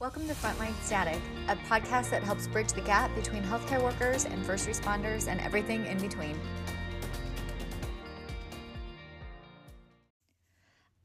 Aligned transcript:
Welcome 0.00 0.28
to 0.28 0.34
Frontline 0.34 0.80
Static, 0.80 1.20
a 1.48 1.56
podcast 1.56 2.10
that 2.10 2.22
helps 2.22 2.46
bridge 2.46 2.72
the 2.72 2.80
gap 2.80 3.12
between 3.16 3.42
healthcare 3.42 3.82
workers 3.82 4.26
and 4.26 4.46
first 4.46 4.68
responders 4.68 5.26
and 5.26 5.40
everything 5.40 5.84
in 5.86 5.98
between. 5.98 6.38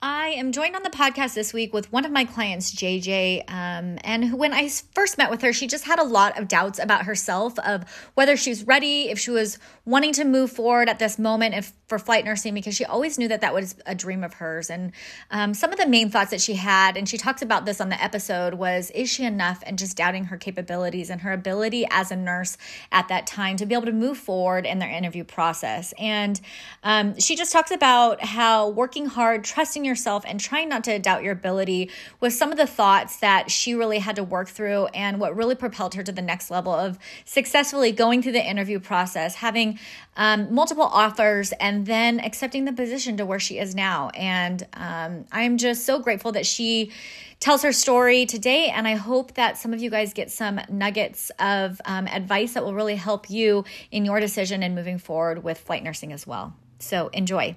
I 0.03 0.27
am 0.37 0.51
joined 0.51 0.75
on 0.75 0.83
the 0.83 0.91
podcast 0.91 1.33
this 1.33 1.53
week 1.53 1.73
with 1.73 1.91
one 1.91 2.05
of 2.05 2.11
my 2.11 2.23
clients, 2.23 2.71
JJ. 2.75 3.49
Um, 3.49 3.97
and 4.03 4.33
when 4.33 4.53
I 4.53 4.69
first 4.69 5.17
met 5.17 5.31
with 5.31 5.41
her, 5.41 5.53
she 5.53 5.65
just 5.65 5.85
had 5.85 5.97
a 5.97 6.03
lot 6.03 6.37
of 6.37 6.47
doubts 6.47 6.77
about 6.77 7.05
herself 7.05 7.57
of 7.59 7.85
whether 8.13 8.37
she 8.37 8.51
was 8.51 8.67
ready, 8.67 9.09
if 9.09 9.17
she 9.17 9.31
was 9.31 9.57
wanting 9.85 10.13
to 10.13 10.23
move 10.23 10.51
forward 10.51 10.87
at 10.87 10.99
this 10.99 11.17
moment 11.17 11.55
if, 11.55 11.73
for 11.93 11.99
flight 11.99 12.25
nursing, 12.25 12.55
because 12.55 12.75
she 12.75 12.85
always 12.85 13.19
knew 13.19 13.27
that 13.27 13.41
that 13.41 13.53
was 13.53 13.75
a 13.85 13.93
dream 13.93 14.23
of 14.23 14.33
hers. 14.33 14.71
And 14.71 14.93
um, 15.29 15.53
some 15.53 15.71
of 15.71 15.77
the 15.77 15.87
main 15.87 16.09
thoughts 16.09 16.31
that 16.31 16.41
she 16.41 16.55
had, 16.55 16.97
and 16.97 17.07
she 17.07 17.19
talks 17.19 17.43
about 17.43 17.65
this 17.65 17.79
on 17.79 17.89
the 17.89 18.03
episode, 18.03 18.55
was 18.55 18.89
is 18.95 19.11
she 19.11 19.25
enough 19.25 19.61
and 19.63 19.77
just 19.77 19.95
doubting 19.95 20.25
her 20.25 20.37
capabilities 20.37 21.11
and 21.11 21.21
her 21.21 21.31
ability 21.31 21.85
as 21.91 22.09
a 22.09 22.15
nurse 22.15 22.57
at 22.91 23.09
that 23.09 23.27
time 23.27 23.57
to 23.57 23.67
be 23.67 23.75
able 23.75 23.85
to 23.85 23.91
move 23.91 24.17
forward 24.17 24.65
in 24.65 24.79
their 24.79 24.89
interview 24.89 25.23
process. 25.23 25.93
And 25.99 26.41
um, 26.81 27.19
she 27.19 27.35
just 27.35 27.51
talks 27.51 27.69
about 27.69 28.23
how 28.23 28.69
working 28.69 29.05
hard, 29.05 29.43
trusting 29.43 29.85
yourself 29.85 30.23
and 30.27 30.39
trying 30.39 30.69
not 30.69 30.83
to 30.85 30.97
doubt 30.97 31.21
your 31.21 31.33
ability 31.33 31.91
was 32.19 32.35
some 32.35 32.51
of 32.51 32.57
the 32.57 32.65
thoughts 32.65 33.17
that 33.17 33.51
she 33.51 33.75
really 33.75 33.99
had 33.99 34.15
to 34.15 34.23
work 34.23 34.49
through 34.49 34.87
and 34.95 35.19
what 35.19 35.35
really 35.35 35.53
propelled 35.53 35.93
her 35.93 36.01
to 36.01 36.11
the 36.11 36.23
next 36.23 36.49
level 36.49 36.73
of 36.73 36.97
successfully 37.25 37.91
going 37.91 38.23
through 38.23 38.31
the 38.31 38.43
interview 38.43 38.79
process, 38.79 39.35
having 39.35 39.77
um, 40.15 40.53
multiple 40.53 40.83
offers, 40.83 41.51
and 41.53 41.82
then 41.85 42.19
accepting 42.19 42.65
the 42.65 42.73
position 42.73 43.17
to 43.17 43.25
where 43.25 43.39
she 43.39 43.57
is 43.57 43.75
now. 43.75 44.09
And 44.09 44.65
um, 44.73 45.25
I'm 45.31 45.57
just 45.57 45.85
so 45.85 45.99
grateful 45.99 46.31
that 46.33 46.45
she 46.45 46.91
tells 47.39 47.63
her 47.63 47.73
story 47.73 48.25
today. 48.25 48.69
And 48.69 48.87
I 48.87 48.95
hope 48.95 49.33
that 49.33 49.57
some 49.57 49.73
of 49.73 49.81
you 49.81 49.89
guys 49.89 50.13
get 50.13 50.31
some 50.31 50.61
nuggets 50.69 51.31
of 51.39 51.81
um, 51.85 52.07
advice 52.07 52.53
that 52.53 52.63
will 52.63 52.73
really 52.73 52.95
help 52.95 53.29
you 53.29 53.65
in 53.91 54.05
your 54.05 54.19
decision 54.19 54.63
and 54.63 54.75
moving 54.75 54.97
forward 54.97 55.43
with 55.43 55.57
flight 55.57 55.83
nursing 55.83 56.13
as 56.13 56.25
well. 56.25 56.53
So 56.79 57.07
enjoy. 57.09 57.55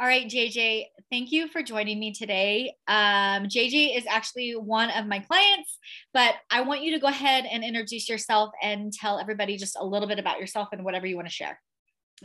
All 0.00 0.06
right, 0.06 0.26
JJ, 0.26 0.86
thank 1.10 1.30
you 1.30 1.46
for 1.46 1.62
joining 1.62 2.00
me 2.00 2.14
today. 2.14 2.74
Um, 2.88 3.48
JJ 3.48 3.98
is 3.98 4.06
actually 4.08 4.52
one 4.52 4.88
of 4.88 5.06
my 5.06 5.18
clients, 5.18 5.76
but 6.14 6.36
I 6.50 6.62
want 6.62 6.80
you 6.80 6.92
to 6.92 6.98
go 6.98 7.08
ahead 7.08 7.44
and 7.44 7.62
introduce 7.62 8.08
yourself 8.08 8.48
and 8.62 8.94
tell 8.94 9.18
everybody 9.18 9.58
just 9.58 9.76
a 9.78 9.84
little 9.84 10.08
bit 10.08 10.18
about 10.18 10.40
yourself 10.40 10.68
and 10.72 10.86
whatever 10.86 11.06
you 11.06 11.16
want 11.16 11.28
to 11.28 11.34
share. 11.34 11.60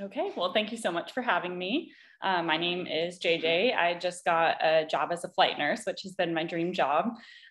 Okay, 0.02 0.32
well, 0.38 0.54
thank 0.54 0.72
you 0.72 0.78
so 0.78 0.90
much 0.90 1.12
for 1.12 1.22
having 1.22 1.58
me. 1.58 1.92
Uh, 2.22 2.42
my 2.42 2.58
name 2.58 2.88
is 2.88 3.20
JJ. 3.20 3.76
I 3.76 3.96
just 3.96 4.26
got 4.26 4.58
a 4.64 4.86
job 4.86 5.12
as 5.12 5.24
a 5.24 5.30
flight 5.30 5.58
nurse, 5.58 5.84
which 5.86 6.02
has 6.04 6.14
been 6.14 6.34
my 6.34 6.44
dream 6.44 6.74
job. 6.74 7.10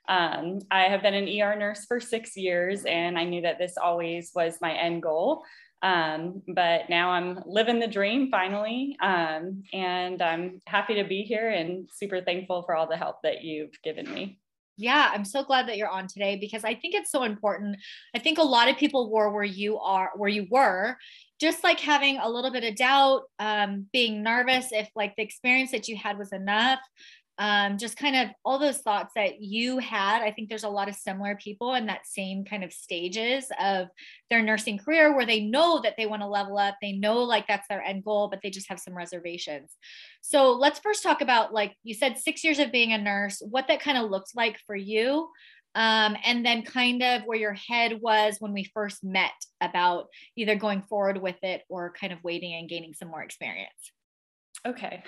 Um, 0.08 0.60
I 0.70 0.84
have 0.84 1.02
been 1.02 1.14
an 1.14 1.28
ER 1.28 1.56
nurse 1.56 1.84
for 1.86 2.00
six 2.00 2.36
years, 2.36 2.84
and 2.84 3.18
I 3.18 3.24
knew 3.24 3.42
that 3.42 3.58
this 3.58 3.76
always 3.76 4.32
was 4.34 4.58
my 4.60 4.72
end 4.72 5.02
goal. 5.02 5.42
Um, 5.82 6.42
but 6.48 6.88
now 6.88 7.10
I'm 7.10 7.42
living 7.44 7.78
the 7.78 7.86
dream 7.86 8.30
finally. 8.30 8.96
Um, 9.02 9.64
and 9.72 10.22
I'm 10.22 10.62
happy 10.66 10.94
to 10.94 11.04
be 11.04 11.22
here 11.22 11.50
and 11.50 11.88
super 11.92 12.22
thankful 12.22 12.62
for 12.62 12.74
all 12.74 12.86
the 12.86 12.96
help 12.96 13.16
that 13.22 13.44
you've 13.44 13.80
given 13.82 14.12
me. 14.12 14.38
Yeah, 14.76 15.10
I'm 15.12 15.24
so 15.24 15.44
glad 15.44 15.68
that 15.68 15.76
you're 15.76 15.88
on 15.88 16.08
today 16.08 16.36
because 16.36 16.64
I 16.64 16.74
think 16.74 16.94
it's 16.94 17.10
so 17.10 17.22
important. 17.22 17.76
I 18.14 18.18
think 18.18 18.38
a 18.38 18.42
lot 18.42 18.68
of 18.68 18.76
people 18.76 19.10
were 19.10 19.30
where 19.30 19.44
you 19.44 19.78
are, 19.78 20.10
where 20.16 20.28
you 20.28 20.46
were, 20.50 20.96
just 21.40 21.62
like 21.62 21.78
having 21.78 22.18
a 22.18 22.28
little 22.28 22.50
bit 22.50 22.64
of 22.64 22.74
doubt, 22.74 23.22
um, 23.38 23.86
being 23.92 24.22
nervous 24.22 24.72
if 24.72 24.88
like 24.96 25.14
the 25.16 25.22
experience 25.22 25.70
that 25.70 25.86
you 25.88 25.96
had 25.96 26.18
was 26.18 26.32
enough, 26.32 26.80
um, 27.38 27.78
just 27.78 27.96
kind 27.96 28.14
of 28.14 28.28
all 28.44 28.58
those 28.58 28.78
thoughts 28.78 29.12
that 29.16 29.40
you 29.40 29.78
had. 29.78 30.22
I 30.22 30.30
think 30.30 30.48
there's 30.48 30.64
a 30.64 30.68
lot 30.68 30.88
of 30.88 30.94
similar 30.94 31.36
people 31.36 31.74
in 31.74 31.86
that 31.86 32.06
same 32.06 32.44
kind 32.44 32.62
of 32.62 32.72
stages 32.72 33.46
of 33.60 33.88
their 34.30 34.42
nursing 34.42 34.78
career 34.78 35.14
where 35.14 35.26
they 35.26 35.40
know 35.40 35.80
that 35.82 35.94
they 35.96 36.06
want 36.06 36.22
to 36.22 36.28
level 36.28 36.58
up. 36.58 36.76
They 36.80 36.92
know 36.92 37.22
like 37.22 37.48
that's 37.48 37.66
their 37.68 37.82
end 37.82 38.04
goal, 38.04 38.28
but 38.28 38.40
they 38.42 38.50
just 38.50 38.68
have 38.68 38.78
some 38.78 38.96
reservations. 38.96 39.76
So 40.20 40.52
let's 40.52 40.78
first 40.78 41.02
talk 41.02 41.20
about 41.22 41.52
like 41.52 41.74
you 41.82 41.94
said, 41.94 42.18
six 42.18 42.44
years 42.44 42.60
of 42.60 42.70
being 42.70 42.92
a 42.92 42.98
nurse, 42.98 43.42
what 43.44 43.66
that 43.68 43.80
kind 43.80 43.98
of 43.98 44.10
looked 44.10 44.36
like 44.36 44.58
for 44.66 44.76
you. 44.76 45.28
Um, 45.76 46.16
and 46.24 46.46
then 46.46 46.62
kind 46.62 47.02
of 47.02 47.22
where 47.22 47.36
your 47.36 47.54
head 47.54 48.00
was 48.00 48.36
when 48.38 48.52
we 48.52 48.70
first 48.72 49.02
met 49.02 49.32
about 49.60 50.06
either 50.36 50.54
going 50.54 50.82
forward 50.82 51.20
with 51.20 51.42
it 51.42 51.62
or 51.68 51.92
kind 51.98 52.12
of 52.12 52.22
waiting 52.22 52.54
and 52.54 52.68
gaining 52.68 52.94
some 52.94 53.08
more 53.08 53.22
experience. 53.22 53.72
Okay. 54.64 55.02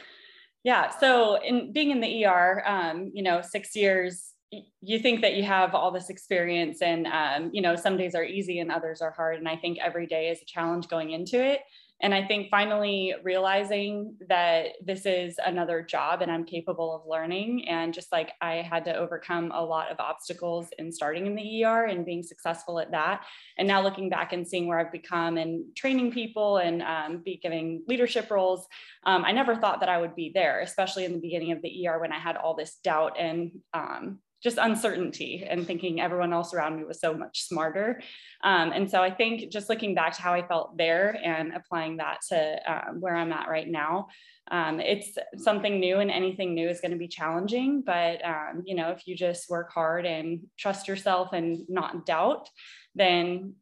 Yeah. 0.66 0.91
So 0.99 1.37
in 1.44 1.72
being 1.72 1.93
in 1.93 2.00
the 2.00 2.25
ER, 2.25 2.60
um, 2.66 3.12
you 3.15 3.22
know, 3.22 3.41
six 3.41 3.77
years, 3.77 4.32
you 4.81 4.99
think 4.99 5.21
that 5.21 5.34
you 5.34 5.44
have 5.44 5.77
all 5.77 5.93
this 5.93 6.10
experience 6.10 6.82
and, 6.82 7.06
um, 7.06 7.50
you 7.53 7.62
know, 7.62 7.77
some 7.77 7.97
days 7.97 8.16
are 8.16 8.25
easy 8.25 8.59
and 8.59 8.72
others 8.72 9.00
are 9.00 9.12
hard. 9.12 9.37
And 9.38 9.49
I 9.49 9.55
think 9.55 9.78
every 9.81 10.09
day 10.09 10.28
is 10.28 10.43
a 10.43 10.44
challenge 10.44 10.88
going 10.88 11.12
into 11.12 11.41
it. 11.41 11.60
And 12.01 12.15
I 12.15 12.27
think 12.27 12.51
finally 12.51 13.15
realizing 13.23 14.17
that 14.29 14.73
this 14.84 15.07
is 15.07 15.39
another 15.45 15.81
job 15.81 16.21
and 16.21 16.31
I'm 16.31 16.45
capable 16.45 16.95
of 16.95 17.09
learning. 17.09 17.69
And 17.69 17.95
just 17.95 18.12
like 18.12 18.33
I 18.43 18.57
had 18.57 18.84
to 18.84 18.95
overcome 18.95 19.51
a 19.55 19.65
lot 19.65 19.91
of 19.91 19.99
obstacles 19.99 20.69
in 20.79 20.93
starting 20.93 21.27
in 21.27 21.35
the 21.35 21.65
ER 21.65 21.87
and 21.87 22.05
being 22.05 22.23
successful 22.23 22.79
at 22.79 22.91
that. 22.91 23.25
And 23.56 23.67
now 23.67 23.83
looking 23.83 24.11
back 24.11 24.35
and 24.35 24.47
seeing 24.47 24.67
where 24.67 24.79
I've 24.79 24.93
become 24.93 25.39
and 25.39 25.75
training 25.75 26.12
people 26.12 26.59
and 26.59 26.83
um, 26.83 27.23
be 27.25 27.41
giving 27.43 27.83
leadership 27.89 28.31
roles, 28.31 28.67
um, 29.05 29.25
I 29.25 29.33
never 29.33 29.56
thought 29.56 29.81
that 29.81 29.89
I 29.89 29.99
would 29.99 30.15
be 30.15 30.31
there, 30.35 30.61
especially 30.61 31.06
in 31.06 31.12
the 31.12 31.21
beginning 31.21 31.53
of 31.53 31.62
the 31.62 31.89
ER 31.89 31.99
when 31.99 32.12
I 32.12 32.19
had 32.19 32.37
all 32.37 32.55
this 32.55 32.77
doubt 32.85 33.17
and 33.19 33.53
um, 33.73 34.19
just 34.47 34.59
uncertainty 34.59 35.45
and 35.45 35.67
thinking 35.67 36.01
everyone 36.01 36.33
else 36.33 36.55
around 36.55 36.77
me 36.77 36.84
was 36.84 37.01
so 37.01 37.12
much 37.12 37.43
smarter. 37.43 38.01
Um, 38.45 38.71
and 38.71 38.89
so 38.89 39.03
I 39.03 39.11
think 39.11 39.51
just 39.51 39.69
looking 39.69 39.93
back 39.93 40.12
to 40.15 40.23
how 40.23 40.34
I 40.34 40.47
felt 40.47 40.79
there 40.79 41.19
and 41.25 41.53
applying 41.53 41.97
that 41.97 42.19
to 42.29 42.39
um, 42.73 43.01
where 43.01 43.17
I'm 43.17 43.33
at 43.33 43.49
right 43.49 43.67
now, 43.67 44.06
um, 44.53 44.79
it's 44.79 45.19
something 45.37 45.81
new 45.81 45.99
and 45.99 46.12
anything 46.12 46.55
new 46.55 46.69
is 46.69 46.81
going 46.81 46.93
to 46.93 46.97
be 46.97 47.09
challenging. 47.09 47.83
But, 47.85 48.25
um, 48.25 48.62
you 48.65 48.77
know, 48.77 48.91
if 48.91 49.09
you 49.09 49.17
just 49.17 49.51
work 49.51 49.73
hard 49.73 50.06
and 50.06 50.47
trust 50.56 50.87
yourself 50.87 51.33
and 51.33 51.69
not 51.69 52.06
doubt, 52.06 52.49
then 52.95 53.55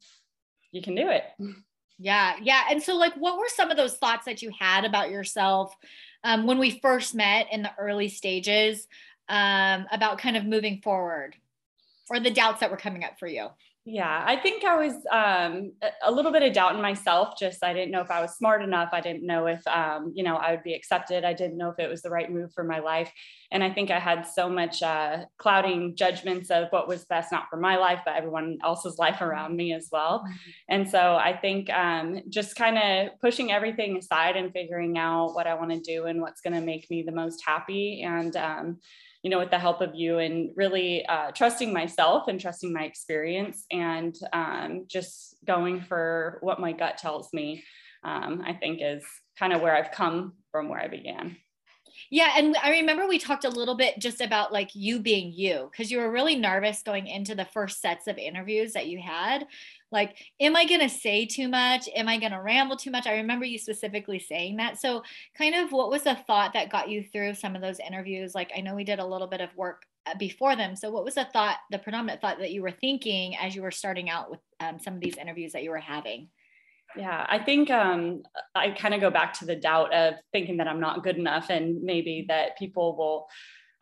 you 0.70 0.82
can 0.82 0.94
do 0.94 1.08
it. 1.08 1.24
Yeah. 1.98 2.34
Yeah. 2.42 2.64
And 2.70 2.82
so, 2.82 2.94
like, 2.94 3.14
what 3.14 3.38
were 3.38 3.48
some 3.48 3.70
of 3.70 3.78
those 3.78 3.96
thoughts 3.96 4.26
that 4.26 4.42
you 4.42 4.50
had 4.60 4.84
about 4.84 5.08
yourself 5.08 5.74
um, 6.24 6.46
when 6.46 6.58
we 6.58 6.78
first 6.80 7.14
met 7.14 7.46
in 7.50 7.62
the 7.62 7.72
early 7.78 8.10
stages? 8.10 8.86
Um, 9.28 9.86
about 9.92 10.18
kind 10.18 10.36
of 10.36 10.44
moving 10.44 10.80
forward 10.82 11.36
or 12.10 12.20
the 12.20 12.30
doubts 12.30 12.60
that 12.60 12.70
were 12.70 12.76
coming 12.76 13.04
up 13.04 13.18
for 13.18 13.26
you? 13.26 13.48
Yeah, 13.86 14.24
I 14.26 14.36
think 14.36 14.64
I 14.64 14.76
was 14.76 14.94
um, 15.12 15.72
a 16.02 16.10
little 16.10 16.32
bit 16.32 16.42
of 16.42 16.54
doubt 16.54 16.74
in 16.74 16.80
myself. 16.80 17.34
Just 17.38 17.62
I 17.62 17.74
didn't 17.74 17.90
know 17.90 18.00
if 18.00 18.10
I 18.10 18.22
was 18.22 18.34
smart 18.34 18.62
enough. 18.62 18.88
I 18.92 19.02
didn't 19.02 19.26
know 19.26 19.44
if 19.44 19.64
um, 19.66 20.10
you 20.14 20.24
know 20.24 20.36
I 20.36 20.52
would 20.52 20.62
be 20.62 20.72
accepted. 20.72 21.22
I 21.22 21.34
didn't 21.34 21.58
know 21.58 21.68
if 21.68 21.78
it 21.78 21.90
was 21.90 22.00
the 22.00 22.08
right 22.08 22.32
move 22.32 22.50
for 22.54 22.64
my 22.64 22.78
life. 22.78 23.12
And 23.50 23.62
I 23.62 23.70
think 23.70 23.90
I 23.90 23.98
had 23.98 24.22
so 24.26 24.48
much 24.48 24.82
uh, 24.82 25.26
clouding 25.36 25.96
judgments 25.96 26.50
of 26.50 26.68
what 26.70 26.88
was 26.88 27.04
best, 27.04 27.30
not 27.30 27.50
for 27.50 27.58
my 27.58 27.76
life, 27.76 28.00
but 28.06 28.16
everyone 28.16 28.56
else's 28.64 28.96
life 28.96 29.20
around 29.20 29.54
me 29.54 29.74
as 29.74 29.90
well. 29.92 30.20
Mm-hmm. 30.20 30.32
And 30.70 30.88
so 30.88 31.16
I 31.16 31.36
think 31.36 31.68
um, 31.68 32.22
just 32.30 32.56
kind 32.56 32.78
of 32.78 33.20
pushing 33.20 33.52
everything 33.52 33.98
aside 33.98 34.36
and 34.36 34.50
figuring 34.50 34.96
out 34.96 35.34
what 35.34 35.46
I 35.46 35.52
want 35.56 35.72
to 35.72 35.80
do 35.80 36.06
and 36.06 36.22
what's 36.22 36.40
going 36.40 36.54
to 36.54 36.62
make 36.62 36.88
me 36.88 37.02
the 37.02 37.12
most 37.12 37.42
happy 37.44 38.02
and 38.02 38.34
um, 38.34 38.78
you 39.24 39.30
know, 39.30 39.38
with 39.38 39.50
the 39.50 39.58
help 39.58 39.80
of 39.80 39.94
you 39.94 40.18
and 40.18 40.50
really 40.54 41.04
uh, 41.06 41.30
trusting 41.30 41.72
myself 41.72 42.28
and 42.28 42.38
trusting 42.38 42.70
my 42.74 42.84
experience 42.84 43.64
and 43.72 44.14
um, 44.34 44.84
just 44.86 45.36
going 45.46 45.80
for 45.80 46.38
what 46.42 46.60
my 46.60 46.72
gut 46.72 46.98
tells 46.98 47.32
me, 47.32 47.64
um, 48.04 48.42
I 48.46 48.52
think 48.52 48.80
is 48.82 49.02
kind 49.38 49.54
of 49.54 49.62
where 49.62 49.74
I've 49.74 49.92
come 49.92 50.34
from 50.52 50.68
where 50.68 50.78
I 50.78 50.88
began. 50.88 51.36
Yeah. 52.10 52.34
And 52.36 52.54
I 52.62 52.72
remember 52.72 53.08
we 53.08 53.18
talked 53.18 53.46
a 53.46 53.48
little 53.48 53.76
bit 53.76 53.98
just 53.98 54.20
about 54.20 54.52
like 54.52 54.70
you 54.74 55.00
being 55.00 55.32
you, 55.32 55.70
because 55.70 55.90
you 55.90 55.98
were 55.98 56.10
really 56.10 56.36
nervous 56.36 56.82
going 56.82 57.06
into 57.06 57.34
the 57.34 57.46
first 57.46 57.80
sets 57.80 58.06
of 58.06 58.18
interviews 58.18 58.74
that 58.74 58.88
you 58.88 59.00
had. 59.00 59.46
Like, 59.94 60.16
am 60.40 60.56
I 60.56 60.66
going 60.66 60.80
to 60.80 60.88
say 60.88 61.24
too 61.24 61.48
much? 61.48 61.88
Am 61.94 62.08
I 62.08 62.18
going 62.18 62.32
to 62.32 62.40
ramble 62.40 62.76
too 62.76 62.90
much? 62.90 63.06
I 63.06 63.14
remember 63.14 63.44
you 63.44 63.58
specifically 63.58 64.18
saying 64.18 64.56
that. 64.56 64.78
So, 64.78 65.04
kind 65.38 65.54
of 65.54 65.72
what 65.72 65.88
was 65.88 66.02
the 66.02 66.16
thought 66.26 66.52
that 66.52 66.70
got 66.70 66.90
you 66.90 67.04
through 67.04 67.34
some 67.34 67.54
of 67.54 67.62
those 67.62 67.78
interviews? 67.78 68.34
Like, 68.34 68.50
I 68.54 68.60
know 68.60 68.74
we 68.74 68.84
did 68.84 68.98
a 68.98 69.06
little 69.06 69.28
bit 69.28 69.40
of 69.40 69.56
work 69.56 69.82
uh, 70.06 70.14
before 70.18 70.56
them. 70.56 70.74
So, 70.74 70.90
what 70.90 71.04
was 71.04 71.14
the 71.14 71.24
thought, 71.32 71.58
the 71.70 71.78
predominant 71.78 72.20
thought 72.20 72.40
that 72.40 72.50
you 72.50 72.60
were 72.60 72.72
thinking 72.72 73.36
as 73.36 73.54
you 73.54 73.62
were 73.62 73.70
starting 73.70 74.10
out 74.10 74.30
with 74.32 74.40
um, 74.60 74.78
some 74.80 74.94
of 74.94 75.00
these 75.00 75.16
interviews 75.16 75.52
that 75.52 75.62
you 75.62 75.70
were 75.70 75.78
having? 75.78 76.28
Yeah, 76.96 77.24
I 77.28 77.38
think 77.38 77.70
um, 77.70 78.22
I 78.54 78.70
kind 78.70 78.94
of 78.94 79.00
go 79.00 79.10
back 79.10 79.32
to 79.34 79.46
the 79.46 79.56
doubt 79.56 79.94
of 79.94 80.14
thinking 80.32 80.58
that 80.58 80.68
I'm 80.68 80.80
not 80.80 81.02
good 81.02 81.16
enough 81.16 81.50
and 81.50 81.82
maybe 81.82 82.26
that 82.28 82.58
people 82.58 82.96
will 82.96 83.26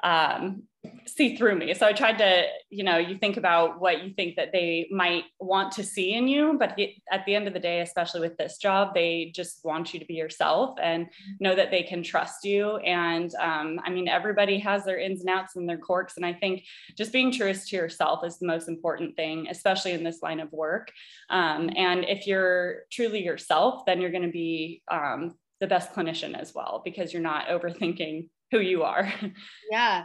um, 0.02 0.64
see 1.06 1.36
through 1.36 1.56
me. 1.56 1.74
So 1.74 1.86
I 1.86 1.92
tried 1.92 2.18
to, 2.18 2.44
you 2.70 2.82
know, 2.82 2.96
you 2.96 3.16
think 3.16 3.36
about 3.36 3.80
what 3.80 4.02
you 4.02 4.12
think 4.14 4.36
that 4.36 4.50
they 4.52 4.88
might 4.90 5.24
want 5.38 5.72
to 5.72 5.84
see 5.84 6.14
in 6.14 6.26
you, 6.26 6.56
but 6.58 6.78
at 7.10 7.24
the 7.24 7.34
end 7.34 7.46
of 7.46 7.54
the 7.54 7.60
day, 7.60 7.80
especially 7.80 8.20
with 8.20 8.36
this 8.36 8.58
job, 8.58 8.94
they 8.94 9.30
just 9.34 9.60
want 9.64 9.94
you 9.94 10.00
to 10.00 10.06
be 10.06 10.14
yourself 10.14 10.76
and 10.82 11.06
know 11.38 11.54
that 11.54 11.70
they 11.70 11.82
can 11.82 12.02
trust 12.02 12.44
you. 12.44 12.76
And 12.78 13.32
um, 13.36 13.80
I 13.84 13.90
mean, 13.90 14.08
everybody 14.08 14.58
has 14.58 14.84
their 14.84 14.98
ins 14.98 15.20
and 15.20 15.30
outs 15.30 15.54
and 15.54 15.68
their 15.68 15.78
quirks. 15.78 16.16
And 16.16 16.26
I 16.26 16.32
think 16.32 16.64
just 16.96 17.12
being 17.12 17.30
truest 17.30 17.68
to 17.68 17.76
yourself 17.76 18.24
is 18.24 18.38
the 18.38 18.46
most 18.46 18.68
important 18.68 19.14
thing, 19.14 19.46
especially 19.50 19.92
in 19.92 20.02
this 20.02 20.22
line 20.22 20.40
of 20.40 20.52
work. 20.52 20.90
Um, 21.30 21.70
and 21.76 22.04
if 22.04 22.26
you're 22.26 22.80
truly 22.90 23.22
yourself, 23.24 23.84
then 23.86 24.00
you're 24.00 24.10
going 24.10 24.22
to 24.26 24.32
be 24.32 24.82
um, 24.90 25.34
the 25.60 25.68
best 25.68 25.92
clinician 25.92 26.36
as 26.36 26.52
well 26.54 26.82
because 26.84 27.12
you're 27.12 27.22
not 27.22 27.46
overthinking 27.46 28.28
who 28.52 28.60
you 28.60 28.84
are. 28.84 29.12
Yeah. 29.72 30.04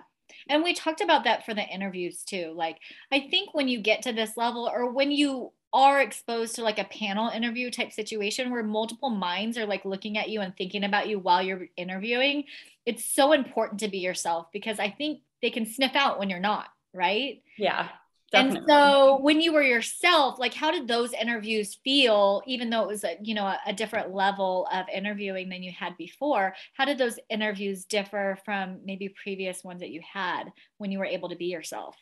And 0.50 0.64
we 0.64 0.74
talked 0.74 1.02
about 1.02 1.26
that 1.26 1.46
for 1.46 1.54
the 1.54 1.62
interviews 1.62 2.24
too. 2.24 2.54
Like, 2.56 2.78
I 3.12 3.28
think 3.30 3.54
when 3.54 3.68
you 3.68 3.80
get 3.82 4.02
to 4.04 4.14
this 4.14 4.36
level 4.38 4.68
or 4.74 4.92
when 4.92 5.12
you 5.12 5.52
are 5.74 6.02
exposed 6.02 6.56
to 6.56 6.64
like 6.64 6.80
a 6.80 6.86
panel 6.86 7.30
interview 7.30 7.70
type 7.70 7.92
situation 7.92 8.50
where 8.50 8.64
multiple 8.64 9.10
minds 9.10 9.58
are 9.58 9.66
like 9.66 9.84
looking 9.84 10.18
at 10.18 10.30
you 10.30 10.42
and 10.42 10.56
thinking 10.56 10.84
about 10.84 11.10
you 11.10 11.20
while 11.20 11.42
you're 11.42 11.68
interviewing, 11.76 12.46
it's 12.86 13.04
so 13.04 13.34
important 13.34 13.82
to 13.82 13.90
be 13.90 14.00
yourself 14.00 14.48
because 14.54 14.80
I 14.80 14.90
think 14.90 15.20
they 15.42 15.50
can 15.50 15.66
sniff 15.66 15.96
out 15.96 16.18
when 16.18 16.30
you're 16.30 16.40
not, 16.40 16.68
right? 16.94 17.44
Yeah. 17.58 17.90
Definitely. 18.32 18.60
And 18.60 18.68
so 18.68 19.20
when 19.22 19.40
you 19.40 19.54
were 19.54 19.62
yourself, 19.62 20.38
like 20.38 20.54
how 20.54 20.70
did 20.70 20.88
those 20.88 21.14
interviews 21.14 21.80
feel, 21.84 22.42
even 22.46 22.70
though 22.70 22.84
it 22.84 22.88
was 22.88 23.04
a, 23.06 23.18
you 23.22 23.34
know, 23.34 23.46
a, 23.46 23.58
a, 23.68 23.74
different 23.74 24.14
level 24.14 24.68
of 24.74 24.86
interviewing 24.94 25.48
than 25.48 25.64
you 25.64 25.72
had 25.72 25.96
before, 25.98 26.54
how 26.74 26.84
did 26.84 26.98
those 26.98 27.20
interviews 27.30 27.86
differ 27.86 28.38
from 28.44 28.80
maybe 28.84 29.08
previous 29.10 29.64
ones 29.64 29.80
that 29.80 29.92
you 29.92 30.02
had 30.02 30.52
when 30.78 30.92
you 30.92 31.00
were 31.00 31.06
able 31.06 31.30
to 31.30 31.38
be 31.38 31.46
yourself? 31.46 31.96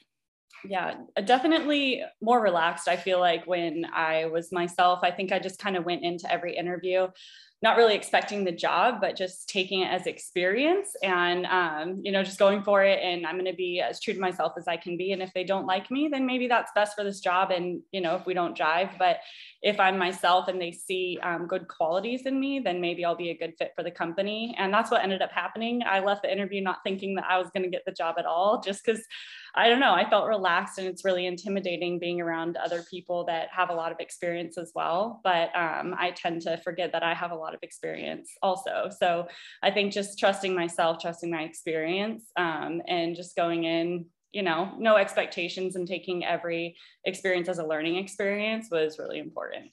Yeah, 0.68 0.96
definitely 1.26 2.04
more 2.22 2.42
relaxed. 2.42 2.88
I 2.88 2.96
feel 2.96 3.20
like 3.20 3.46
when 3.46 3.86
I 3.94 4.26
was 4.26 4.52
myself, 4.52 5.00
I 5.04 5.12
think 5.12 5.32
I 5.32 5.40
just 5.40 5.60
kind 5.60 5.76
of 5.76 5.86
went 5.86 6.04
into 6.04 6.32
every 6.32 6.56
interview 6.56 7.08
not 7.66 7.78
really 7.78 7.96
expecting 7.96 8.44
the 8.44 8.52
job, 8.52 9.00
but 9.02 9.16
just 9.16 9.50
taking 9.50 9.80
it 9.80 9.88
as 9.88 10.06
experience 10.06 10.90
and, 11.02 11.46
um, 11.48 12.00
you 12.04 12.12
know, 12.12 12.22
just 12.22 12.38
going 12.38 12.62
for 12.62 12.84
it. 12.84 13.00
And 13.02 13.26
I'm 13.26 13.36
going 13.36 13.50
to 13.50 13.58
be 13.58 13.82
as 13.82 14.00
true 14.00 14.14
to 14.14 14.20
myself 14.20 14.54
as 14.56 14.68
I 14.68 14.78
can 14.78 14.98
be. 14.98 15.14
And 15.14 15.22
if 15.22 15.34
they 15.34 15.44
don't 15.44 15.66
like 15.66 15.90
me, 15.90 16.10
then 16.12 16.28
maybe 16.28 16.48
that's 16.48 16.72
best 16.76 16.96
for 16.96 17.04
this 17.04 17.22
job. 17.22 17.52
And, 17.52 17.82
you 17.92 18.02
know, 18.02 18.16
if 18.16 18.26
we 18.26 18.34
don't 18.34 18.58
jive, 18.58 18.98
but 19.00 19.18
if 19.64 19.80
I'm 19.80 19.98
myself 19.98 20.48
and 20.48 20.62
they 20.62 20.74
see 20.74 21.18
um, 21.24 21.48
good 21.48 21.68
qualities 21.68 22.28
in 22.28 22.40
me, 22.40 22.60
then 22.60 22.82
maybe 22.82 23.04
I'll 23.06 23.16
be 23.16 23.32
a 23.32 23.38
good 23.38 23.54
fit 23.58 23.72
for 23.76 23.84
the 23.84 23.90
company. 23.90 24.54
And 24.60 24.72
that's 24.72 24.92
what 24.92 25.02
ended 25.02 25.22
up 25.24 25.32
happening. 25.32 25.82
I 25.90 26.02
left 26.02 26.24
the 26.24 26.32
interview 26.32 26.62
not 26.62 26.84
thinking 26.84 27.16
that 27.16 27.26
I 27.28 27.40
was 27.40 27.50
going 27.50 27.64
to 27.64 27.70
get 27.70 27.84
the 27.86 27.94
job 27.94 28.16
at 28.20 28.26
all, 28.26 28.62
just 28.62 28.86
because 28.86 29.02
I 29.58 29.70
don't 29.70 29.80
know, 29.80 29.94
I 29.94 30.10
felt 30.10 30.28
relaxed 30.28 30.78
and 30.80 30.88
it's 30.88 31.06
really 31.06 31.26
intimidating 31.26 31.98
being 31.98 32.20
around 32.20 32.58
other 32.58 32.84
people 32.84 33.24
that 33.26 33.48
have 33.52 33.70
a 33.70 33.74
lot 33.74 33.94
of 33.94 34.00
experience 34.02 34.58
as 34.58 34.74
well. 34.76 35.22
But 35.24 35.50
um, 35.56 35.96
I 35.98 36.12
tend 36.12 36.42
to 36.42 36.58
forget 36.58 36.92
that 36.92 37.04
I 37.04 37.14
have 37.14 37.32
a 37.32 37.36
lot 37.36 37.54
of 37.54 37.62
experience 37.64 38.32
also. 38.42 38.90
So 39.00 39.28
I 39.64 39.72
think 39.72 39.94
just 39.94 40.20
trusting 40.20 40.54
myself, 40.54 41.00
trusting 41.02 41.32
my 41.32 41.44
experience, 41.44 42.26
um, 42.36 42.82
and 42.88 43.16
just 43.16 43.38
going 43.38 43.64
in, 43.64 44.08
you 44.34 44.44
know, 44.44 44.74
no 44.78 44.98
expectations 44.98 45.78
and 45.78 45.88
taking 45.88 46.26
every 46.26 46.76
experience 47.06 47.48
as 47.48 47.60
a 47.60 47.66
learning 47.66 47.96
experience 47.96 48.68
was 48.70 49.00
really 49.00 49.20
important. 49.20 49.72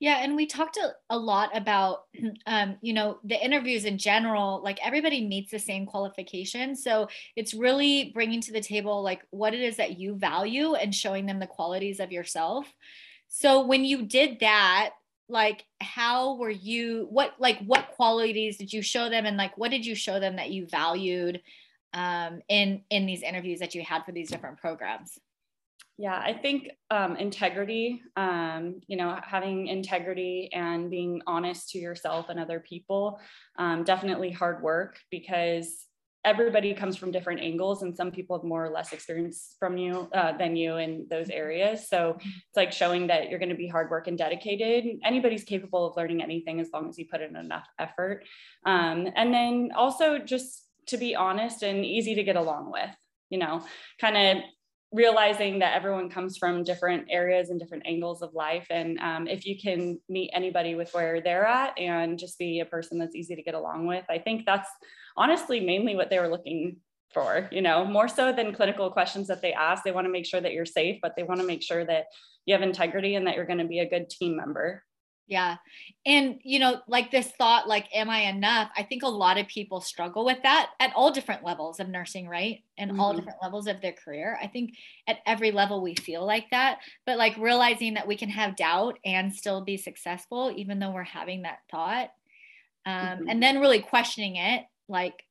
Yeah, 0.00 0.18
and 0.22 0.36
we 0.36 0.46
talked 0.46 0.76
a, 0.76 0.94
a 1.08 1.16
lot 1.16 1.56
about, 1.56 2.04
um, 2.46 2.76
you 2.82 2.92
know, 2.92 3.18
the 3.24 3.42
interviews 3.42 3.84
in 3.84 3.98
general. 3.98 4.60
Like 4.62 4.78
everybody 4.84 5.26
meets 5.26 5.50
the 5.50 5.58
same 5.58 5.86
qualifications, 5.86 6.82
so 6.82 7.08
it's 7.36 7.54
really 7.54 8.10
bringing 8.12 8.40
to 8.42 8.52
the 8.52 8.60
table 8.60 9.02
like 9.02 9.22
what 9.30 9.54
it 9.54 9.60
is 9.60 9.76
that 9.76 9.98
you 9.98 10.14
value 10.14 10.74
and 10.74 10.94
showing 10.94 11.26
them 11.26 11.38
the 11.38 11.46
qualities 11.46 12.00
of 12.00 12.12
yourself. 12.12 12.66
So 13.28 13.64
when 13.66 13.84
you 13.84 14.02
did 14.02 14.40
that, 14.40 14.90
like 15.28 15.64
how 15.80 16.36
were 16.36 16.50
you? 16.50 17.06
What 17.10 17.34
like 17.38 17.58
what 17.64 17.92
qualities 17.96 18.56
did 18.58 18.72
you 18.72 18.82
show 18.82 19.08
them, 19.08 19.26
and 19.26 19.36
like 19.36 19.56
what 19.56 19.70
did 19.70 19.86
you 19.86 19.94
show 19.94 20.20
them 20.20 20.36
that 20.36 20.50
you 20.50 20.66
valued 20.66 21.40
um, 21.92 22.42
in 22.48 22.82
in 22.90 23.06
these 23.06 23.22
interviews 23.22 23.60
that 23.60 23.74
you 23.74 23.82
had 23.82 24.04
for 24.04 24.12
these 24.12 24.30
different 24.30 24.58
programs? 24.58 25.18
Yeah, 25.96 26.16
I 26.16 26.32
think 26.32 26.70
um, 26.90 27.16
integrity, 27.16 28.02
um, 28.16 28.80
you 28.88 28.96
know, 28.96 29.16
having 29.22 29.68
integrity 29.68 30.50
and 30.52 30.90
being 30.90 31.22
honest 31.26 31.70
to 31.70 31.78
yourself 31.78 32.30
and 32.30 32.40
other 32.40 32.58
people, 32.58 33.20
um, 33.58 33.84
definitely 33.84 34.32
hard 34.32 34.60
work 34.60 34.98
because 35.10 35.86
everybody 36.24 36.74
comes 36.74 36.96
from 36.96 37.12
different 37.12 37.40
angles 37.40 37.82
and 37.82 37.94
some 37.94 38.10
people 38.10 38.36
have 38.36 38.44
more 38.44 38.64
or 38.64 38.70
less 38.70 38.92
experience 38.92 39.54
from 39.60 39.76
you 39.76 40.08
uh, 40.14 40.36
than 40.36 40.56
you 40.56 40.76
in 40.78 41.06
those 41.10 41.30
areas. 41.30 41.88
So 41.88 42.16
it's 42.18 42.56
like 42.56 42.72
showing 42.72 43.06
that 43.08 43.28
you're 43.28 43.38
going 43.38 43.50
to 43.50 43.54
be 43.54 43.68
hard 43.68 43.88
work 43.88 44.08
and 44.08 44.18
dedicated. 44.18 44.84
Anybody's 45.04 45.44
capable 45.44 45.86
of 45.86 45.96
learning 45.96 46.22
anything 46.22 46.58
as 46.60 46.70
long 46.72 46.88
as 46.88 46.98
you 46.98 47.06
put 47.08 47.20
in 47.20 47.36
enough 47.36 47.68
effort. 47.78 48.24
Um, 48.66 49.06
and 49.14 49.32
then 49.32 49.70
also 49.76 50.18
just 50.18 50.62
to 50.88 50.96
be 50.96 51.14
honest 51.14 51.62
and 51.62 51.84
easy 51.84 52.16
to 52.16 52.24
get 52.24 52.36
along 52.36 52.72
with 52.72 52.90
you 53.30 53.38
know, 53.38 53.64
kind 54.00 54.16
of 54.16 54.44
realizing 54.94 55.58
that 55.58 55.74
everyone 55.74 56.08
comes 56.08 56.38
from 56.38 56.62
different 56.62 57.06
areas 57.10 57.50
and 57.50 57.58
different 57.58 57.84
angles 57.84 58.22
of 58.22 58.32
life. 58.32 58.66
And 58.70 58.96
um, 59.00 59.26
if 59.26 59.44
you 59.44 59.58
can 59.60 59.98
meet 60.08 60.30
anybody 60.32 60.76
with 60.76 60.94
where 60.94 61.20
they're 61.20 61.44
at 61.44 61.76
and 61.76 62.16
just 62.16 62.38
be 62.38 62.60
a 62.60 62.64
person 62.64 63.00
that's 63.00 63.16
easy 63.16 63.34
to 63.34 63.42
get 63.42 63.54
along 63.54 63.86
with, 63.86 64.04
I 64.08 64.18
think 64.18 64.46
that's 64.46 64.70
honestly 65.16 65.58
mainly 65.58 65.96
what 65.96 66.10
they 66.10 66.20
were 66.20 66.28
looking 66.28 66.76
for, 67.12 67.48
you 67.50 67.60
know, 67.60 67.84
more 67.84 68.06
so 68.06 68.32
than 68.32 68.54
clinical 68.54 68.88
questions 68.88 69.26
that 69.26 69.42
they 69.42 69.52
ask. 69.52 69.82
They 69.82 69.90
want 69.90 70.06
to 70.06 70.12
make 70.12 70.26
sure 70.26 70.40
that 70.40 70.52
you're 70.52 70.64
safe, 70.64 71.00
but 71.02 71.14
they 71.16 71.24
want 71.24 71.40
to 71.40 71.46
make 71.46 71.62
sure 71.62 71.84
that 71.84 72.06
you 72.46 72.54
have 72.54 72.62
integrity 72.62 73.16
and 73.16 73.26
that 73.26 73.34
you're 73.34 73.46
going 73.46 73.58
to 73.58 73.66
be 73.66 73.80
a 73.80 73.90
good 73.90 74.08
team 74.08 74.36
member. 74.36 74.84
Yeah. 75.26 75.56
And, 76.04 76.38
you 76.42 76.58
know, 76.58 76.82
like 76.86 77.10
this 77.10 77.28
thought, 77.38 77.66
like, 77.66 77.86
am 77.94 78.10
I 78.10 78.22
enough? 78.28 78.70
I 78.76 78.82
think 78.82 79.02
a 79.02 79.08
lot 79.08 79.38
of 79.38 79.48
people 79.48 79.80
struggle 79.80 80.24
with 80.24 80.42
that 80.42 80.72
at 80.80 80.92
all 80.94 81.10
different 81.10 81.42
levels 81.42 81.80
of 81.80 81.88
nursing, 81.88 82.28
right? 82.28 82.62
And 82.76 82.90
mm-hmm. 82.90 83.00
all 83.00 83.14
different 83.14 83.38
levels 83.40 83.66
of 83.66 83.80
their 83.80 83.94
career. 83.94 84.38
I 84.42 84.46
think 84.46 84.74
at 85.06 85.20
every 85.26 85.50
level 85.50 85.80
we 85.80 85.94
feel 85.94 86.26
like 86.26 86.50
that, 86.50 86.80
but 87.06 87.16
like 87.16 87.38
realizing 87.38 87.94
that 87.94 88.06
we 88.06 88.16
can 88.16 88.28
have 88.28 88.54
doubt 88.54 88.98
and 89.04 89.34
still 89.34 89.64
be 89.64 89.78
successful, 89.78 90.52
even 90.54 90.78
though 90.78 90.92
we're 90.92 91.04
having 91.04 91.42
that 91.42 91.60
thought. 91.70 92.10
Um, 92.84 92.94
mm-hmm. 92.94 93.28
And 93.30 93.42
then 93.42 93.60
really 93.60 93.80
questioning 93.80 94.36
it, 94.36 94.64
like, 94.88 95.24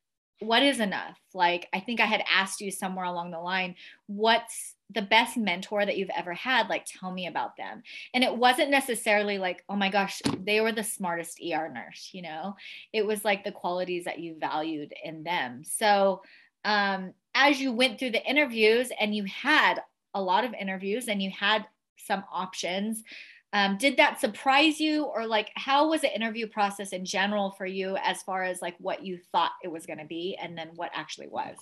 what 0.44 0.63
is 0.63 0.80
enough? 0.80 1.18
Like, 1.34 1.68
I 1.74 1.80
think 1.80 2.00
I 2.00 2.06
had 2.06 2.24
asked 2.31 2.62
you 2.62 2.72
somewhere 2.72 3.06
along 3.06 3.31
the 3.31 3.40
line, 3.40 3.75
what's 4.07 4.75
the 4.90 5.01
best 5.01 5.38
mentor 5.38 5.86
that 5.86 5.98
you've 5.98 6.10
ever 6.16 6.34
had? 6.34 6.69
Like, 6.69 6.86
tell 6.86 7.12
me 7.12 7.28
about 7.28 7.57
them. 7.57 7.81
And 8.13 8.24
it 8.24 8.36
wasn't 8.36 8.69
necessarily 8.69 9.38
like, 9.38 9.63
oh 9.69 9.75
my 9.75 9.90
gosh, 9.90 10.22
they 10.40 10.62
were 10.62 10.72
the 10.72 10.84
smartest 10.84 11.40
ER 11.42 11.69
nurse, 11.69 12.10
you 12.13 12.22
know? 12.22 12.56
It 12.92 13.06
was 13.06 13.25
like 13.25 13.44
the 13.44 13.51
qualities 13.51 14.06
that 14.06 14.19
you 14.19 14.36
valued 14.40 14.94
in 15.04 15.24
them. 15.24 15.63
So, 15.63 16.22
um, 16.66 17.13
as 17.36 17.60
you 17.60 17.72
went 17.72 18.00
through 18.00 18.12
the 18.12 18.25
interviews 18.25 18.89
and 19.00 19.15
you 19.15 19.25
had 19.25 19.82
a 20.13 20.22
lot 20.22 20.46
of 20.46 20.53
interviews 20.53 21.08
and 21.08 21.22
you 21.22 21.32
had 21.32 21.65
some 21.98 22.24
options, 22.32 23.03
um, 23.53 23.77
did 23.77 23.98
that 23.98 24.19
surprise 24.19 24.79
you 24.79 25.05
or 25.05 25.27
like 25.27 25.51
how 25.55 25.89
was 25.89 26.01
the 26.01 26.13
interview 26.13 26.48
process 26.48 26.91
in 26.91 27.05
general 27.05 27.51
for 27.51 27.65
you 27.65 27.95
as 28.03 28.24
far 28.24 28.43
as 28.43 28.62
like 28.62 28.75
what 28.79 29.05
you 29.05 29.19
thought 29.31 29.51
it 29.63 29.72
was 29.72 29.86
going 29.86 30.00
to 30.00 30.05
be 30.05 30.38
and 30.41 30.57
then 30.57 30.72
what 30.75 30.91
actually 30.93 31.27
was? 31.27 31.55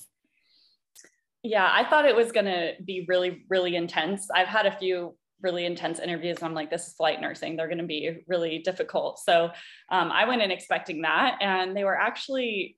Yeah 1.44 1.68
i 1.72 1.84
thought 1.84 2.06
it 2.06 2.16
was 2.16 2.32
going 2.32 2.46
to 2.46 2.74
be 2.84 3.06
really 3.08 3.46
really 3.50 3.76
intense. 3.76 4.30
I've 4.34 4.48
had 4.48 4.66
a 4.66 4.78
few 4.78 5.16
really 5.42 5.66
intense 5.66 6.00
interviews 6.00 6.38
and 6.38 6.46
i'm 6.46 6.54
like 6.54 6.70
this 6.70 6.88
is 6.88 6.94
flight 6.94 7.20
nursing. 7.20 7.56
They're 7.56 7.68
going 7.68 7.78
to 7.80 7.84
be 7.84 8.24
really 8.28 8.60
difficult. 8.60 9.20
So 9.20 9.52
um, 9.90 10.12
i 10.12 10.26
went 10.26 10.42
in 10.42 10.52
expecting 10.52 11.02
that 11.02 11.38
and 11.42 11.76
they 11.76 11.84
were 11.84 11.98
actually 11.98 12.78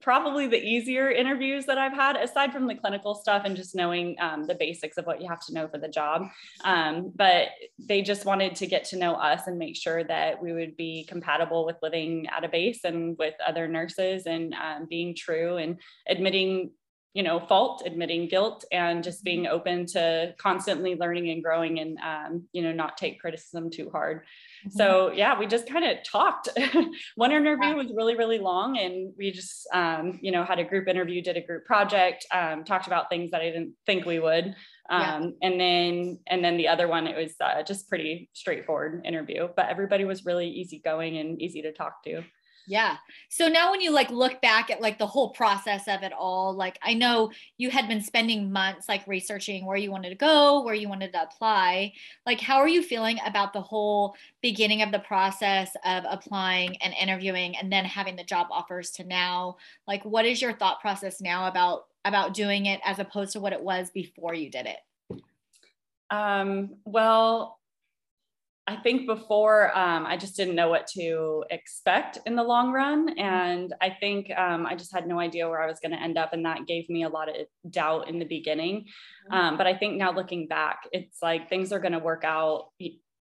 probably 0.00 0.46
the 0.46 0.62
easier 0.62 1.10
interviews 1.10 1.66
that 1.66 1.78
I've 1.78 1.92
had, 1.92 2.16
aside 2.16 2.52
from 2.52 2.66
the 2.66 2.74
clinical 2.74 3.14
stuff 3.14 3.42
and 3.44 3.56
just 3.56 3.74
knowing 3.74 4.16
um, 4.20 4.46
the 4.46 4.54
basics 4.54 4.96
of 4.96 5.06
what 5.06 5.20
you 5.20 5.28
have 5.28 5.44
to 5.46 5.54
know 5.54 5.68
for 5.68 5.78
the 5.78 5.88
job. 5.88 6.28
Um, 6.64 7.12
but 7.14 7.48
they 7.78 8.02
just 8.02 8.24
wanted 8.24 8.54
to 8.56 8.66
get 8.66 8.84
to 8.86 8.98
know 8.98 9.14
us 9.14 9.46
and 9.46 9.58
make 9.58 9.76
sure 9.76 10.04
that 10.04 10.42
we 10.42 10.52
would 10.52 10.76
be 10.76 11.04
compatible 11.08 11.64
with 11.64 11.76
living 11.82 12.26
at 12.28 12.44
a 12.44 12.48
base 12.48 12.84
and 12.84 13.16
with 13.18 13.34
other 13.46 13.68
nurses 13.68 14.26
and 14.26 14.54
um, 14.54 14.86
being 14.88 15.14
true 15.14 15.56
and 15.56 15.78
admitting 16.08 16.70
you 17.16 17.22
know 17.22 17.40
fault 17.40 17.82
admitting 17.86 18.28
guilt 18.28 18.64
and 18.72 19.02
just 19.02 19.24
being 19.24 19.44
mm-hmm. 19.44 19.54
open 19.54 19.86
to 19.86 20.34
constantly 20.36 20.96
learning 20.96 21.30
and 21.30 21.42
growing 21.42 21.80
and 21.80 21.98
um, 21.98 22.42
you 22.52 22.62
know 22.62 22.72
not 22.72 22.98
take 22.98 23.18
criticism 23.18 23.70
too 23.70 23.88
hard 23.90 24.20
mm-hmm. 24.66 24.76
so 24.76 25.12
yeah 25.12 25.38
we 25.38 25.46
just 25.46 25.68
kind 25.68 25.84
of 25.84 25.98
talked 26.04 26.48
one 27.16 27.32
interview 27.32 27.74
was 27.76 27.92
really 27.94 28.16
really 28.16 28.38
long 28.38 28.78
and 28.78 29.12
we 29.18 29.30
just 29.30 29.66
um, 29.72 30.18
you 30.22 30.32
know 30.32 30.44
had 30.44 30.58
a 30.58 30.64
group 30.64 30.88
interview 30.88 31.22
did 31.22 31.36
a 31.36 31.40
group 31.40 31.64
project 31.64 32.26
um, 32.32 32.64
talked 32.64 32.86
about 32.86 33.08
things 33.08 33.30
that 33.30 33.40
i 33.40 33.44
didn't 33.44 33.72
think 33.86 34.04
we 34.04 34.18
would 34.18 34.54
yeah. 34.88 35.16
Um, 35.16 35.34
and 35.42 35.60
then 35.60 36.20
and 36.28 36.44
then 36.44 36.56
the 36.56 36.68
other 36.68 36.86
one 36.86 37.08
it 37.08 37.16
was 37.16 37.34
uh, 37.40 37.62
just 37.64 37.88
pretty 37.88 38.30
straightforward 38.34 39.02
interview 39.04 39.48
but 39.56 39.68
everybody 39.68 40.04
was 40.04 40.24
really 40.24 40.48
easygoing 40.48 41.18
and 41.18 41.42
easy 41.42 41.62
to 41.62 41.72
talk 41.72 42.04
to 42.04 42.22
Yeah. 42.68 42.96
So 43.28 43.46
now 43.46 43.70
when 43.70 43.80
you 43.80 43.92
like 43.92 44.10
look 44.10 44.40
back 44.42 44.70
at 44.70 44.80
like 44.80 44.98
the 44.98 45.06
whole 45.06 45.30
process 45.30 45.86
of 45.86 46.02
it 46.02 46.12
all, 46.12 46.52
like 46.52 46.78
I 46.82 46.94
know 46.94 47.30
you 47.58 47.70
had 47.70 47.86
been 47.86 48.02
spending 48.02 48.50
months 48.50 48.88
like 48.88 49.06
researching 49.06 49.66
where 49.66 49.76
you 49.76 49.92
wanted 49.92 50.10
to 50.10 50.16
go, 50.16 50.62
where 50.62 50.74
you 50.74 50.88
wanted 50.88 51.12
to 51.12 51.22
apply. 51.22 51.92
Like 52.26 52.40
how 52.40 52.56
are 52.56 52.68
you 52.68 52.82
feeling 52.82 53.18
about 53.24 53.52
the 53.52 53.62
whole 53.62 54.16
beginning 54.42 54.82
of 54.82 54.90
the 54.90 54.98
process 54.98 55.70
of 55.84 56.04
applying 56.08 56.76
and 56.82 56.92
interviewing 56.94 57.56
and 57.56 57.72
then 57.72 57.84
having 57.84 58.16
the 58.16 58.24
job 58.24 58.48
offers 58.50 58.90
to 58.92 59.04
now? 59.04 59.56
Like 59.86 60.04
what 60.04 60.26
is 60.26 60.42
your 60.42 60.52
thought 60.52 60.80
process 60.80 61.20
now 61.20 61.46
about 61.46 61.84
about 62.04 62.34
doing 62.34 62.66
it 62.66 62.80
as 62.84 62.98
opposed 62.98 63.32
to 63.32 63.40
what 63.40 63.52
it 63.52 63.62
was 63.62 63.90
before 63.90 64.34
you 64.34 64.50
did 64.50 64.66
it? 64.66 65.22
Um, 66.10 66.76
well, 66.84 67.55
I 68.68 68.76
think 68.76 69.06
before 69.06 69.76
um, 69.78 70.06
I 70.06 70.16
just 70.16 70.36
didn't 70.36 70.56
know 70.56 70.68
what 70.68 70.88
to 70.88 71.44
expect 71.50 72.18
in 72.26 72.34
the 72.34 72.42
long 72.42 72.72
run. 72.72 73.16
And 73.18 73.72
I 73.80 73.90
think 73.90 74.30
um, 74.36 74.66
I 74.66 74.74
just 74.74 74.92
had 74.92 75.06
no 75.06 75.20
idea 75.20 75.48
where 75.48 75.62
I 75.62 75.66
was 75.66 75.78
going 75.78 75.92
to 75.92 76.02
end 76.02 76.18
up. 76.18 76.32
And 76.32 76.44
that 76.44 76.66
gave 76.66 76.88
me 76.90 77.04
a 77.04 77.08
lot 77.08 77.28
of 77.28 77.46
doubt 77.70 78.08
in 78.08 78.18
the 78.18 78.24
beginning. 78.24 78.86
Mm-hmm. 79.30 79.34
Um, 79.34 79.56
but 79.56 79.68
I 79.68 79.76
think 79.76 79.96
now 79.96 80.12
looking 80.12 80.48
back, 80.48 80.80
it's 80.90 81.22
like 81.22 81.48
things 81.48 81.72
are 81.72 81.78
going 81.78 81.92
to 81.92 82.00
work 82.00 82.24
out 82.24 82.70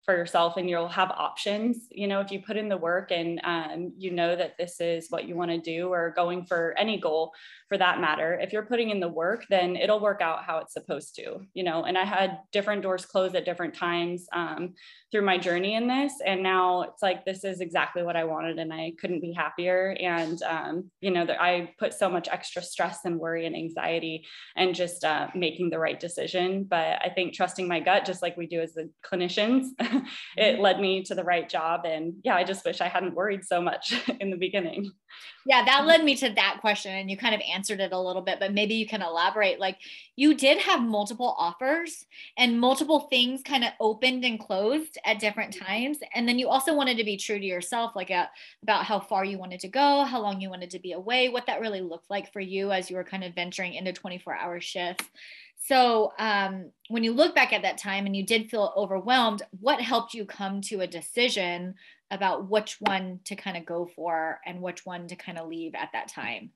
for 0.05 0.15
yourself 0.15 0.55
and 0.57 0.69
you'll 0.69 0.87
have 0.87 1.09
options 1.09 1.87
you 1.89 2.07
know 2.07 2.19
if 2.19 2.31
you 2.31 2.39
put 2.39 2.57
in 2.57 2.69
the 2.69 2.77
work 2.77 3.11
and 3.11 3.41
um, 3.43 3.91
you 3.97 4.11
know 4.11 4.35
that 4.35 4.55
this 4.57 4.79
is 4.79 5.07
what 5.09 5.27
you 5.27 5.35
want 5.35 5.49
to 5.49 5.57
do 5.57 5.91
or 5.91 6.13
going 6.15 6.45
for 6.45 6.75
any 6.77 6.99
goal 6.99 7.33
for 7.67 7.77
that 7.77 7.99
matter 7.99 8.39
if 8.41 8.53
you're 8.53 8.65
putting 8.65 8.89
in 8.89 8.99
the 8.99 9.07
work 9.07 9.45
then 9.49 9.75
it'll 9.75 9.99
work 9.99 10.21
out 10.21 10.43
how 10.43 10.57
it's 10.57 10.73
supposed 10.73 11.15
to 11.15 11.39
you 11.53 11.63
know 11.63 11.83
and 11.83 11.97
i 11.97 12.03
had 12.03 12.39
different 12.51 12.81
doors 12.81 13.05
closed 13.05 13.35
at 13.35 13.45
different 13.45 13.73
times 13.73 14.27
um, 14.33 14.73
through 15.11 15.23
my 15.23 15.37
journey 15.37 15.75
in 15.75 15.87
this 15.87 16.13
and 16.25 16.43
now 16.43 16.81
it's 16.83 17.01
like 17.01 17.25
this 17.25 17.43
is 17.43 17.61
exactly 17.61 18.03
what 18.03 18.15
i 18.15 18.23
wanted 18.23 18.59
and 18.59 18.73
i 18.73 18.91
couldn't 18.99 19.21
be 19.21 19.33
happier 19.33 19.95
and 19.99 20.41
um, 20.43 20.89
you 21.01 21.11
know 21.11 21.25
that 21.25 21.41
i 21.41 21.73
put 21.79 21.93
so 21.93 22.09
much 22.09 22.27
extra 22.31 22.61
stress 22.61 22.99
and 23.05 23.19
worry 23.19 23.45
and 23.45 23.55
anxiety 23.55 24.25
and 24.55 24.75
just 24.75 25.03
uh, 25.03 25.27
making 25.35 25.69
the 25.69 25.79
right 25.79 25.99
decision 25.99 26.63
but 26.63 26.99
i 27.03 27.09
think 27.13 27.33
trusting 27.33 27.67
my 27.67 27.79
gut 27.79 28.05
just 28.05 28.21
like 28.21 28.37
we 28.37 28.47
do 28.47 28.61
as 28.61 28.73
the 28.73 28.89
clinicians 29.03 29.67
it 30.37 30.53
mm-hmm. 30.53 30.61
led 30.61 30.79
me 30.79 31.03
to 31.03 31.15
the 31.15 31.23
right 31.23 31.49
job. 31.49 31.81
And 31.85 32.15
yeah, 32.23 32.35
I 32.35 32.43
just 32.43 32.65
wish 32.65 32.81
I 32.81 32.87
hadn't 32.87 33.15
worried 33.15 33.43
so 33.43 33.61
much 33.61 33.93
in 34.19 34.29
the 34.29 34.37
beginning. 34.37 34.91
Yeah, 35.47 35.63
that 35.63 35.85
led 35.85 36.03
me 36.03 36.15
to 36.15 36.29
that 36.31 36.57
question. 36.59 36.91
And 36.91 37.09
you 37.09 37.17
kind 37.17 37.35
of 37.35 37.41
answered 37.41 37.79
it 37.79 37.91
a 37.91 37.99
little 37.99 38.21
bit, 38.23 38.39
but 38.39 38.53
maybe 38.53 38.73
you 38.73 38.87
can 38.87 39.03
elaborate. 39.03 39.59
Like 39.59 39.77
you 40.15 40.33
did 40.33 40.57
have 40.59 40.81
multiple 40.81 41.35
offers 41.37 42.05
and 42.35 42.59
multiple 42.59 43.01
things 43.01 43.43
kind 43.43 43.63
of 43.63 43.71
opened 43.79 44.25
and 44.25 44.39
closed 44.39 44.97
at 45.05 45.19
different 45.19 45.55
times. 45.55 45.99
And 46.15 46.27
then 46.27 46.39
you 46.39 46.49
also 46.49 46.73
wanted 46.73 46.97
to 46.97 47.03
be 47.03 47.17
true 47.17 47.37
to 47.37 47.45
yourself, 47.45 47.95
like 47.95 48.09
a, 48.09 48.15
uh, 48.15 48.25
about 48.63 48.85
how 48.85 48.99
far 48.99 49.23
you 49.23 49.37
wanted 49.37 49.59
to 49.59 49.67
go, 49.67 50.03
how 50.03 50.19
long 50.19 50.41
you 50.41 50.49
wanted 50.49 50.71
to 50.71 50.79
be 50.79 50.93
away, 50.93 51.29
what 51.29 51.45
that 51.45 51.61
really 51.61 51.81
looked 51.81 52.09
like 52.09 52.33
for 52.33 52.39
you 52.39 52.71
as 52.71 52.89
you 52.89 52.95
were 52.95 53.03
kind 53.03 53.23
of 53.23 53.35
venturing 53.35 53.75
into 53.75 53.93
24 53.93 54.35
hour 54.35 54.59
shifts. 54.59 55.05
So, 55.57 56.13
um, 56.19 56.71
when 56.89 57.03
you 57.03 57.11
look 57.11 57.33
back 57.33 57.51
at 57.51 57.63
that 57.63 57.79
time 57.79 58.05
and 58.05 58.15
you 58.15 58.23
did 58.23 58.51
feel 58.51 58.73
overwhelmed, 58.77 59.41
what 59.59 59.81
helped 59.81 60.13
you 60.13 60.25
come 60.25 60.61
to 60.61 60.81
a 60.81 60.87
decision 60.87 61.73
about 62.11 62.49
which 62.49 62.77
one 62.79 63.19
to 63.25 63.35
kind 63.35 63.57
of 63.57 63.65
go 63.65 63.89
for 63.95 64.39
and 64.45 64.61
which 64.61 64.85
one 64.85 65.07
to 65.07 65.15
kind 65.15 65.37
of 65.37 65.47
leave 65.47 65.75
at 65.75 65.89
that 65.93 66.07
time? 66.07 66.51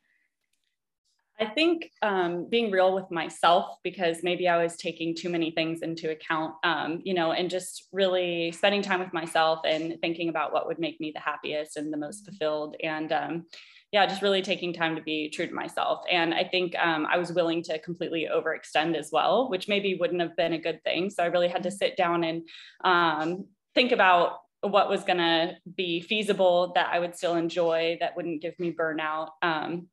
I 1.41 1.46
think 1.46 1.91
um, 2.01 2.48
being 2.50 2.70
real 2.70 2.94
with 2.94 3.10
myself 3.12 3.77
because 3.82 4.24
maybe 4.24 4.50
I 4.50 4.62
was 4.62 4.75
taking 4.75 5.15
too 5.15 5.29
many 5.29 5.51
things 5.51 5.82
into 5.82 6.12
account, 6.12 6.56
um, 6.65 7.00
you 7.06 7.13
know, 7.13 7.32
and 7.32 7.50
just 7.50 7.88
really 7.94 8.51
spending 8.51 8.82
time 8.82 9.00
with 9.00 9.13
myself 9.13 9.60
and 9.65 9.98
thinking 10.01 10.27
about 10.27 10.51
what 10.51 10.68
would 10.68 10.79
make 10.79 11.00
me 11.00 11.12
the 11.13 11.22
happiest 11.22 11.77
and 11.77 11.94
the 11.94 11.98
most 11.98 12.25
fulfilled. 12.25 12.75
And 12.84 13.12
um, 13.13 13.46
yeah, 13.94 14.06
just 14.06 14.22
really 14.22 14.41
taking 14.41 14.74
time 14.74 14.98
to 14.98 15.01
be 15.01 15.29
true 15.29 15.48
to 15.48 15.53
myself. 15.53 16.03
And 16.12 16.34
I 16.34 16.44
think 16.44 16.75
um, 16.77 17.08
I 17.10 17.18
was 17.18 17.32
willing 17.32 17.63
to 17.63 17.79
completely 17.79 18.27
overextend 18.32 18.96
as 18.96 19.10
well, 19.12 19.50
which 19.50 19.70
maybe 19.70 19.96
wouldn't 19.96 20.22
have 20.22 20.36
been 20.36 20.53
a 20.53 20.62
good 20.62 20.84
thing. 20.84 21.10
So 21.10 21.24
I 21.24 21.27
really 21.27 21.48
had 21.48 21.63
to 21.63 21.72
sit 21.72 21.96
down 21.96 22.25
and 22.25 22.48
um, 22.84 23.46
think 23.75 23.94
about 23.94 24.39
what 24.61 24.89
was 24.89 25.03
going 25.03 25.17
to 25.17 25.55
be 25.75 26.01
feasible 26.01 26.73
that 26.75 26.89
I 26.91 26.99
would 26.99 27.15
still 27.15 27.35
enjoy, 27.35 27.97
that 27.99 28.15
wouldn't 28.15 28.41
give 28.41 28.59
me 28.59 28.71
burnout. 28.71 29.29
Um, 29.41 29.87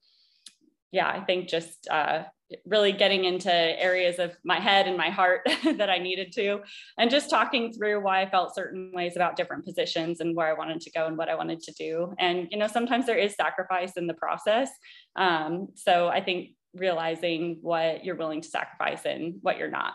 yeah, 0.93 1.09
I 1.09 1.21
think 1.21 1.49
just 1.49 1.89
uh, 1.91 2.25
really 2.65 2.93
getting 2.93 3.25
into 3.25 3.53
areas 3.53 4.19
of 4.19 4.37
my 4.45 4.59
head 4.59 4.87
and 4.87 4.97
my 4.97 5.11
heart 5.11 5.43
that 5.65 5.91
I 5.91 5.99
needed 5.99 6.33
to, 6.33 6.61
and 6.99 7.11
just 7.11 7.31
talking 7.31 7.73
through 7.73 8.03
why 8.03 8.23
I 8.23 8.31
felt 8.31 8.55
certain 8.55 8.93
ways 8.95 9.17
about 9.17 9.37
different 9.37 9.65
positions 9.65 10.21
and 10.21 10.37
where 10.37 10.49
I 10.49 10.53
wanted 10.53 10.81
to 10.81 10.91
go 10.91 11.07
and 11.07 11.17
what 11.17 11.29
I 11.29 11.35
wanted 11.35 11.61
to 11.63 11.73
do. 11.73 12.15
And, 12.19 12.49
you 12.51 12.59
know, 12.59 12.67
sometimes 12.67 13.07
there 13.07 13.19
is 13.19 13.35
sacrifice 13.35 13.93
in 13.97 14.07
the 14.07 14.15
process. 14.15 14.71
Um, 15.17 15.69
so 15.75 16.09
I 16.09 16.21
think 16.21 16.51
realizing 16.75 17.59
what 17.63 18.05
you're 18.05 18.17
willing 18.17 18.41
to 18.43 18.49
sacrifice 18.49 19.05
and 19.05 19.37
what 19.43 19.59
you're 19.59 19.71
not. 19.71 19.95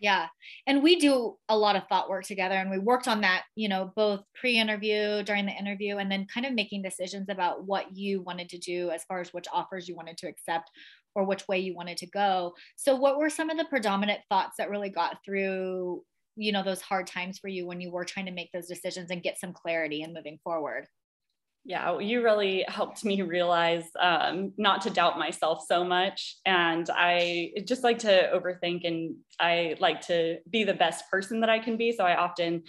Yeah. 0.00 0.28
And 0.66 0.82
we 0.82 0.96
do 0.98 1.36
a 1.50 1.58
lot 1.58 1.76
of 1.76 1.86
thought 1.88 2.08
work 2.08 2.24
together 2.24 2.54
and 2.54 2.70
we 2.70 2.78
worked 2.78 3.06
on 3.06 3.20
that, 3.20 3.44
you 3.54 3.68
know, 3.68 3.92
both 3.94 4.22
pre-interview, 4.34 5.22
during 5.24 5.44
the 5.44 5.52
interview 5.52 5.98
and 5.98 6.10
then 6.10 6.26
kind 6.32 6.46
of 6.46 6.54
making 6.54 6.82
decisions 6.82 7.28
about 7.28 7.66
what 7.66 7.94
you 7.94 8.22
wanted 8.22 8.48
to 8.48 8.58
do 8.58 8.90
as 8.90 9.04
far 9.04 9.20
as 9.20 9.34
which 9.34 9.46
offers 9.52 9.88
you 9.88 9.94
wanted 9.94 10.16
to 10.18 10.26
accept 10.28 10.70
or 11.14 11.24
which 11.26 11.46
way 11.48 11.58
you 11.58 11.74
wanted 11.74 11.98
to 11.98 12.06
go. 12.06 12.54
So 12.76 12.96
what 12.96 13.18
were 13.18 13.28
some 13.28 13.50
of 13.50 13.58
the 13.58 13.66
predominant 13.66 14.20
thoughts 14.30 14.56
that 14.56 14.70
really 14.70 14.88
got 14.90 15.18
through, 15.22 16.02
you 16.34 16.52
know, 16.52 16.62
those 16.62 16.80
hard 16.80 17.06
times 17.06 17.38
for 17.38 17.48
you 17.48 17.66
when 17.66 17.82
you 17.82 17.90
were 17.90 18.04
trying 18.06 18.26
to 18.26 18.32
make 18.32 18.50
those 18.52 18.68
decisions 18.68 19.10
and 19.10 19.22
get 19.22 19.38
some 19.38 19.52
clarity 19.52 20.02
and 20.02 20.14
moving 20.14 20.38
forward? 20.42 20.86
Yeah, 21.64 21.98
you 21.98 22.22
really 22.22 22.64
helped 22.68 23.04
me 23.04 23.20
realize 23.22 23.84
um, 23.98 24.52
not 24.56 24.80
to 24.82 24.90
doubt 24.90 25.18
myself 25.18 25.64
so 25.68 25.84
much. 25.84 26.36
And 26.46 26.88
I 26.90 27.52
just 27.66 27.84
like 27.84 27.98
to 28.00 28.30
overthink 28.34 28.86
and 28.86 29.16
I 29.38 29.76
like 29.78 30.00
to 30.02 30.38
be 30.48 30.64
the 30.64 30.74
best 30.74 31.10
person 31.10 31.40
that 31.40 31.50
I 31.50 31.58
can 31.58 31.76
be. 31.76 31.92
So 31.92 32.04
I 32.04 32.16
often 32.16 32.62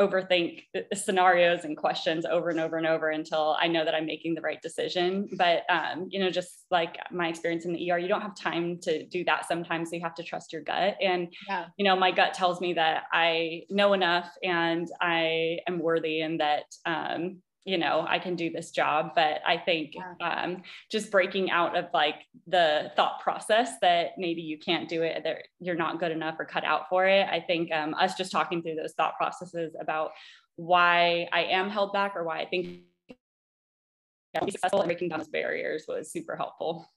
overthink 0.00 0.64
scenarios 0.92 1.64
and 1.64 1.76
questions 1.76 2.26
over 2.26 2.50
and 2.50 2.58
over 2.58 2.76
and 2.76 2.86
over 2.86 3.10
until 3.10 3.56
I 3.60 3.68
know 3.68 3.84
that 3.84 3.94
I'm 3.94 4.06
making 4.06 4.34
the 4.34 4.40
right 4.40 4.60
decision. 4.60 5.28
But 5.36 5.62
um, 5.70 6.08
you 6.10 6.18
know, 6.18 6.30
just 6.30 6.66
like 6.70 6.96
my 7.12 7.28
experience 7.28 7.64
in 7.64 7.72
the 7.72 7.90
ER, 7.90 7.98
you 7.98 8.08
don't 8.08 8.20
have 8.20 8.36
time 8.36 8.78
to 8.82 9.06
do 9.06 9.24
that 9.24 9.46
sometimes. 9.46 9.90
So 9.90 9.96
you 9.96 10.02
have 10.02 10.16
to 10.16 10.24
trust 10.24 10.52
your 10.52 10.62
gut. 10.62 10.96
And 11.00 11.32
yeah. 11.48 11.66
you 11.76 11.84
know, 11.84 11.96
my 11.96 12.10
gut 12.10 12.34
tells 12.34 12.60
me 12.60 12.74
that 12.74 13.04
I 13.12 13.62
know 13.70 13.92
enough 13.92 14.28
and 14.42 14.88
I 15.00 15.58
am 15.68 15.78
worthy 15.78 16.20
and 16.22 16.40
that 16.40 16.64
um, 16.84 17.38
you 17.64 17.78
know 17.78 18.04
i 18.08 18.18
can 18.18 18.36
do 18.36 18.50
this 18.50 18.70
job 18.70 19.12
but 19.14 19.40
i 19.46 19.56
think 19.56 19.94
um, 20.20 20.62
just 20.90 21.10
breaking 21.10 21.50
out 21.50 21.76
of 21.76 21.86
like 21.94 22.26
the 22.46 22.92
thought 22.96 23.20
process 23.20 23.72
that 23.80 24.10
maybe 24.18 24.42
you 24.42 24.58
can't 24.58 24.88
do 24.88 25.02
it 25.02 25.22
that 25.24 25.38
you're 25.60 25.74
not 25.74 25.98
good 25.98 26.12
enough 26.12 26.36
or 26.38 26.44
cut 26.44 26.64
out 26.64 26.88
for 26.88 27.06
it 27.06 27.26
i 27.30 27.40
think 27.40 27.72
um, 27.72 27.94
us 27.94 28.14
just 28.14 28.30
talking 28.30 28.62
through 28.62 28.74
those 28.74 28.92
thought 28.92 29.16
processes 29.16 29.74
about 29.80 30.10
why 30.56 31.26
i 31.32 31.42
am 31.44 31.68
held 31.70 31.92
back 31.92 32.14
or 32.14 32.24
why 32.24 32.40
i 32.40 32.46
think 32.46 32.80
successful 34.42 34.80
and 34.80 34.88
breaking 34.88 35.08
down 35.08 35.18
those 35.18 35.28
barriers 35.28 35.84
was 35.88 36.10
super 36.10 36.36
helpful. 36.36 36.90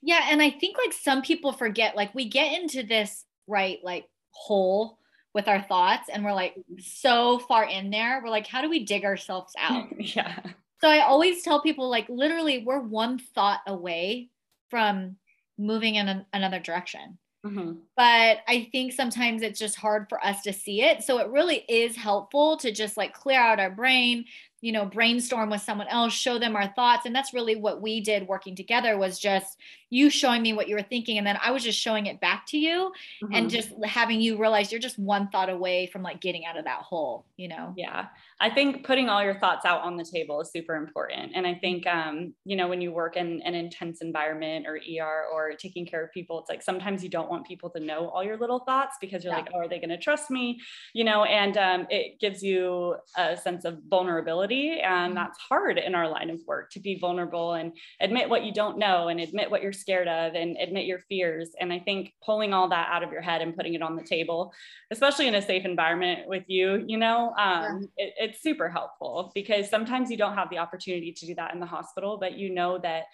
Yeah 0.00 0.26
and 0.30 0.40
i 0.40 0.50
think 0.50 0.76
like 0.78 0.92
some 0.92 1.22
people 1.22 1.52
forget 1.52 1.96
like 1.96 2.14
we 2.14 2.28
get 2.28 2.60
into 2.60 2.82
this 2.82 3.24
right 3.46 3.78
like 3.82 4.06
hole 4.30 4.98
with 5.38 5.46
our 5.46 5.62
thoughts 5.62 6.08
and 6.12 6.24
we're 6.24 6.32
like 6.32 6.56
so 6.80 7.38
far 7.38 7.64
in 7.64 7.90
there 7.90 8.20
we're 8.24 8.28
like 8.28 8.48
how 8.48 8.60
do 8.60 8.68
we 8.68 8.84
dig 8.84 9.04
ourselves 9.04 9.54
out? 9.56 9.86
Yeah. 9.98 10.36
So 10.80 10.88
i 10.88 10.98
always 11.00 11.42
tell 11.42 11.62
people 11.62 11.88
like 11.88 12.08
literally 12.08 12.64
we're 12.66 12.80
one 12.80 13.20
thought 13.20 13.60
away 13.68 14.30
from 14.68 15.14
moving 15.56 15.94
in 15.94 16.08
an, 16.08 16.26
another 16.32 16.58
direction. 16.58 17.18
Mm-hmm. 17.46 17.74
but 17.96 18.38
i 18.48 18.68
think 18.72 18.92
sometimes 18.92 19.42
it's 19.42 19.60
just 19.60 19.76
hard 19.76 20.08
for 20.08 20.22
us 20.26 20.42
to 20.42 20.52
see 20.52 20.82
it. 20.82 21.04
So 21.04 21.18
it 21.18 21.28
really 21.28 21.58
is 21.68 21.94
helpful 21.94 22.56
to 22.56 22.72
just 22.72 22.96
like 22.96 23.14
clear 23.14 23.40
out 23.40 23.60
our 23.60 23.70
brain 23.70 24.24
you 24.60 24.72
know 24.72 24.84
brainstorm 24.84 25.50
with 25.50 25.62
someone 25.62 25.88
else 25.88 26.12
show 26.12 26.38
them 26.38 26.56
our 26.56 26.68
thoughts. 26.68 27.06
And 27.06 27.14
that's 27.14 27.34
really 27.34 27.56
what 27.56 27.80
we 27.80 28.00
did 28.00 28.28
working 28.28 28.56
together 28.56 28.98
was 28.98 29.18
just 29.18 29.58
you 29.90 30.10
showing 30.10 30.42
me 30.42 30.52
what 30.52 30.68
you 30.68 30.76
were 30.76 30.82
thinking 30.82 31.18
and 31.18 31.26
then 31.26 31.38
i 31.42 31.50
was 31.50 31.62
just 31.62 31.78
showing 31.78 32.06
it 32.06 32.20
back 32.20 32.46
to 32.46 32.58
you 32.58 32.92
mm-hmm. 33.22 33.34
and 33.34 33.50
just 33.50 33.70
having 33.84 34.20
you 34.20 34.38
realize 34.38 34.70
you're 34.70 34.80
just 34.80 34.98
one 34.98 35.28
thought 35.28 35.48
away 35.48 35.86
from 35.86 36.02
like 36.02 36.20
getting 36.20 36.44
out 36.44 36.58
of 36.58 36.64
that 36.64 36.82
hole 36.82 37.24
you 37.36 37.46
know? 37.46 37.72
Yeah. 37.76 38.06
I 38.40 38.50
think 38.50 38.84
putting 38.84 39.08
all 39.08 39.22
your 39.22 39.38
thoughts 39.38 39.64
out 39.64 39.82
on 39.82 39.96
the 39.96 40.04
table 40.04 40.40
is 40.40 40.50
super 40.50 40.74
important. 40.74 41.32
And 41.34 41.46
i 41.46 41.54
think 41.54 41.86
um, 41.86 42.34
you 42.44 42.56
know 42.56 42.68
when 42.68 42.80
you 42.80 42.92
work 42.92 43.16
in 43.16 43.40
an 43.42 43.54
intense 43.54 44.00
environment 44.00 44.66
or 44.66 44.76
er 44.76 45.24
or 45.32 45.52
taking 45.52 45.86
care 45.86 46.04
of 46.04 46.12
people 46.12 46.40
it's 46.40 46.50
like 46.50 46.62
sometimes 46.62 47.02
you 47.02 47.08
don't 47.08 47.30
want 47.30 47.46
people 47.46 47.70
to 47.70 47.80
know 47.80 48.08
all 48.08 48.24
your 48.24 48.36
little 48.36 48.60
thoughts 48.60 48.96
because 49.00 49.24
you're 49.24 49.32
yeah. 49.32 49.38
like 49.38 49.48
oh 49.54 49.58
are 49.58 49.68
they 49.68 49.78
going 49.78 49.88
to 49.88 49.98
trust 49.98 50.30
me? 50.30 50.60
You 50.94 51.04
know 51.04 51.24
and 51.24 51.56
um, 51.56 51.86
it 51.90 52.18
gives 52.20 52.42
you 52.42 52.96
a 53.16 53.36
sense 53.36 53.64
of 53.64 53.78
vulnerability 53.88 54.47
vulnerability. 54.48 54.80
And 54.80 55.08
mm-hmm. 55.08 55.14
that's 55.14 55.38
hard 55.38 55.78
in 55.78 55.94
our 55.94 56.08
line 56.08 56.30
of 56.30 56.40
work 56.46 56.70
to 56.72 56.80
be 56.80 56.98
vulnerable 56.98 57.54
and 57.54 57.72
admit 58.00 58.28
what 58.28 58.44
you 58.44 58.52
don't 58.52 58.78
know 58.78 59.08
and 59.08 59.20
admit 59.20 59.50
what 59.50 59.62
you're 59.62 59.72
scared 59.72 60.08
of 60.08 60.34
and 60.34 60.56
admit 60.60 60.86
your 60.86 61.00
fears. 61.08 61.50
And 61.60 61.72
I 61.72 61.78
think 61.78 62.12
pulling 62.24 62.52
all 62.52 62.68
that 62.68 62.88
out 62.90 63.02
of 63.02 63.12
your 63.12 63.22
head 63.22 63.42
and 63.42 63.56
putting 63.56 63.74
it 63.74 63.82
on 63.82 63.96
the 63.96 64.02
table, 64.02 64.52
especially 64.90 65.26
in 65.26 65.34
a 65.34 65.42
safe 65.42 65.64
environment 65.64 66.28
with 66.28 66.44
you, 66.46 66.84
you 66.86 66.96
know, 66.96 67.34
um, 67.38 67.88
yeah. 67.98 68.06
it, 68.06 68.14
it's 68.18 68.42
super 68.42 68.68
helpful 68.68 69.32
because 69.34 69.68
sometimes 69.68 70.10
you 70.10 70.16
don't 70.16 70.34
have 70.34 70.50
the 70.50 70.58
opportunity 70.58 71.12
to 71.12 71.26
do 71.26 71.34
that 71.34 71.54
in 71.54 71.60
the 71.60 71.66
hospital, 71.66 72.18
but 72.18 72.34
you 72.34 72.54
know 72.54 72.78
that 72.78 73.04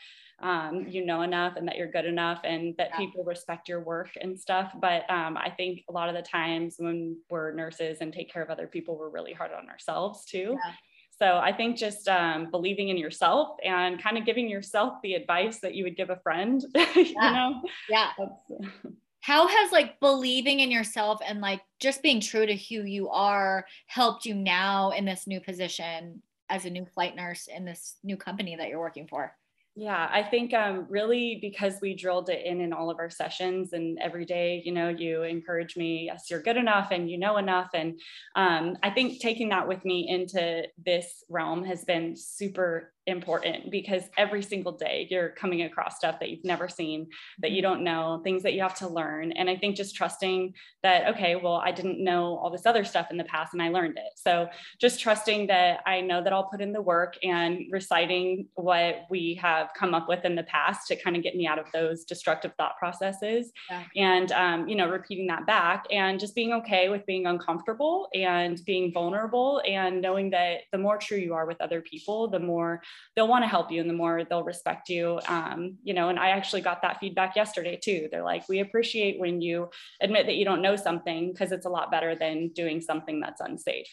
um, 0.41 0.87
you 0.89 1.05
know 1.05 1.23
enough 1.23 1.55
and 1.57 1.67
that 1.69 1.77
you're 1.77 1.91
good 1.91 2.05
enough 2.05 2.41
and 2.45 2.75
that 2.77 2.91
yeah. 2.93 2.99
people 2.99 3.25
respect 3.25 3.69
your 3.69 3.81
work 3.81 4.11
and 4.21 4.39
stuff. 4.39 4.73
But 4.81 5.09
um, 5.11 5.37
I 5.37 5.51
think 5.51 5.83
a 5.89 5.93
lot 5.93 6.09
of 6.09 6.15
the 6.15 6.23
times 6.23 6.77
when 6.79 7.17
we're 7.31 7.53
nurses 7.53 7.99
and 8.01 8.13
take 8.13 8.33
care 8.33 8.43
of 8.43 8.51
other 8.51 8.67
people, 8.67 8.99
we're 8.99 9.11
really 9.11 9.33
hard 9.33 9.53
on 9.53 9.69
ourselves 9.69 10.25
too. 10.25 10.57
Yeah. 10.65 10.73
So 11.19 11.39
I 11.39 11.53
think 11.53 11.77
just 11.77 12.09
um, 12.09 12.51
believing 12.51 12.89
in 12.89 12.97
yourself 12.97 13.57
and 13.65 14.03
kind 14.03 14.19
of 14.19 14.27
giving 14.27 14.49
yourself 14.49 14.95
the 15.03 15.15
advice 15.15 15.61
that 15.61 15.75
you 15.75 15.85
would 15.85 15.97
give 15.97 16.11
a 16.11 16.17
friend, 16.17 16.65
yeah. 16.75 16.93
you 16.95 17.15
know? 17.15 17.63
Yeah. 17.89 18.11
How 19.21 19.49
has 19.49 19.73
like 19.73 20.01
believing 20.01 20.61
in 20.61 20.71
yourself 20.71 21.21
and 21.27 21.41
like 21.41 21.63
just 21.81 22.03
being 22.03 22.21
true 22.21 22.45
to 22.45 22.55
who 22.55 22.83
you 22.83 23.09
are 23.09 23.65
helped 23.87 24.27
you 24.27 24.35
now 24.35 24.91
in 24.91 25.07
this 25.07 25.27
new 25.27 25.41
position 25.41 26.21
as 26.51 26.67
a 26.67 26.71
new 26.71 26.85
flight 26.85 27.17
nurse 27.17 27.49
in 27.49 27.65
this 27.65 27.97
new 28.03 28.19
company 28.19 28.57
that 28.57 28.69
you're 28.69 28.81
working 28.81 29.07
for? 29.07 29.35
Yeah, 29.77 30.09
I 30.13 30.23
think 30.23 30.55
um, 30.55 30.87
really 30.89 31.39
because 31.41 31.81
we 31.83 31.97
drilled 31.97 32.29
it 32.31 32.47
in 32.47 32.61
in 32.61 32.73
all 32.73 32.91
of 32.91 32.99
our 33.01 33.11
sessions 33.11 33.73
and 33.73 33.99
every 34.01 34.25
day, 34.25 34.63
you 34.65 34.71
know, 34.71 34.89
you 34.89 35.25
encourage 35.25 35.77
me, 35.77 36.05
yes, 36.07 36.27
you're 36.31 36.43
good 36.43 36.57
enough 36.57 36.93
and 36.93 37.11
you 37.11 37.19
know 37.19 37.39
enough. 37.39 37.71
And 37.75 37.99
um, 38.37 38.77
I 38.85 38.91
think 38.91 39.21
taking 39.21 39.49
that 39.49 39.67
with 39.67 39.85
me 39.85 40.07
into 40.09 40.69
this 40.87 41.25
realm 41.29 41.65
has 41.65 41.85
been 41.85 42.15
super 42.17 42.94
important 43.07 43.71
because 43.71 44.05
every 44.17 44.43
single 44.43 44.73
day 44.73 45.07
you're 45.11 45.31
coming 45.31 45.63
across 45.63 45.97
stuff 45.97 46.19
that 46.21 46.31
you've 46.31 46.45
never 46.45 46.69
seen, 46.69 47.07
that 47.39 47.51
you 47.51 47.63
mm-hmm. 47.63 47.73
don't 47.73 47.85
know, 47.85 48.21
things 48.25 48.43
that 48.43 48.55
you 48.55 48.63
have 48.63 48.75
to 48.77 48.89
learn. 48.89 49.33
And 49.33 49.51
I 49.51 49.57
think 49.57 49.77
just 49.77 49.95
trusting 49.95 50.55
that, 50.83 51.15
okay, 51.15 51.37
well, 51.37 51.57
I 51.57 51.71
didn't 51.71 52.03
know 52.03 52.39
all 52.39 52.51
this 52.51 52.67
other 52.67 52.85
stuff 52.85 53.09
in 53.11 53.17
the 53.17 53.25
past 53.25 53.53
and 53.53 53.63
I 53.63 53.69
learned 53.69 53.99
it. 53.99 54.13
So 54.17 54.49
just 54.81 55.01
trusting 55.01 55.47
that 55.49 55.81
I 55.87 56.01
know 56.01 56.23
that 56.23 56.33
I'll 56.33 56.49
put 56.49 56.61
in 56.61 56.73
the 56.73 56.83
work 56.83 57.17
and 57.23 57.61
reciting 57.71 58.49
what 58.55 59.07
we 59.11 59.39
have 59.41 59.69
come 59.79 59.95
up 59.95 60.09
with 60.09 60.25
in 60.25 60.35
the 60.35 60.43
past 60.45 60.89
to 60.89 60.97
kind 60.97 61.17
of 61.17 61.23
get 61.23 61.37
me 61.37 61.47
out 61.47 61.59
of 61.59 61.67
those 61.73 62.05
destructive 62.05 62.53
thought 62.57 62.77
processes 62.79 63.53
yeah. 63.71 63.85
and, 63.97 64.33
um, 64.33 64.69
you 64.69 64.77
know, 64.77 64.89
repeating 64.89 65.27
that 65.27 65.47
back 65.47 65.85
and 65.91 66.19
just 66.19 66.35
being 66.35 66.53
okay 66.53 66.89
with 66.89 67.05
being 67.07 67.27
uncomfortable 67.27 68.09
and 68.15 68.61
being 68.65 68.93
vulnerable 68.93 69.63
and 69.69 70.01
knowing 70.01 70.31
that 70.31 70.61
the 70.73 70.79
more 70.79 70.97
true 70.97 71.19
you 71.19 71.35
are 71.35 71.47
with 71.47 71.61
other 71.61 71.81
people, 71.81 72.29
the 72.29 72.39
more 72.39 72.81
they'll 73.15 73.29
want 73.29 73.45
to 73.45 73.49
help 73.49 73.71
you 73.71 73.81
and 73.81 73.89
the 73.89 73.95
more 73.95 74.25
they'll 74.25 74.43
respect 74.43 74.89
you 74.89 75.21
um, 75.29 75.77
you 75.83 75.95
know 75.95 76.09
and 76.09 76.19
i 76.19 76.31
actually 76.31 76.61
got 76.61 76.83
that 76.83 76.99
feedback 77.01 77.37
yesterday 77.37 77.79
too. 77.81 78.09
They're 78.11 78.25
like 78.25 78.49
we 78.49 78.61
appreciate 78.61 79.21
when 79.21 79.41
you 79.41 79.71
admit 80.01 80.27
that 80.27 80.37
you 80.37 80.45
don't 80.45 80.63
know 80.63 80.77
something 80.77 81.33
because 81.33 81.53
it's 81.53 81.67
a 81.67 81.71
lot 81.71 81.91
better 81.91 82.15
than 82.15 82.49
doing 82.49 82.81
something 82.81 83.21
that's 83.21 83.41
unsafe. 83.41 83.87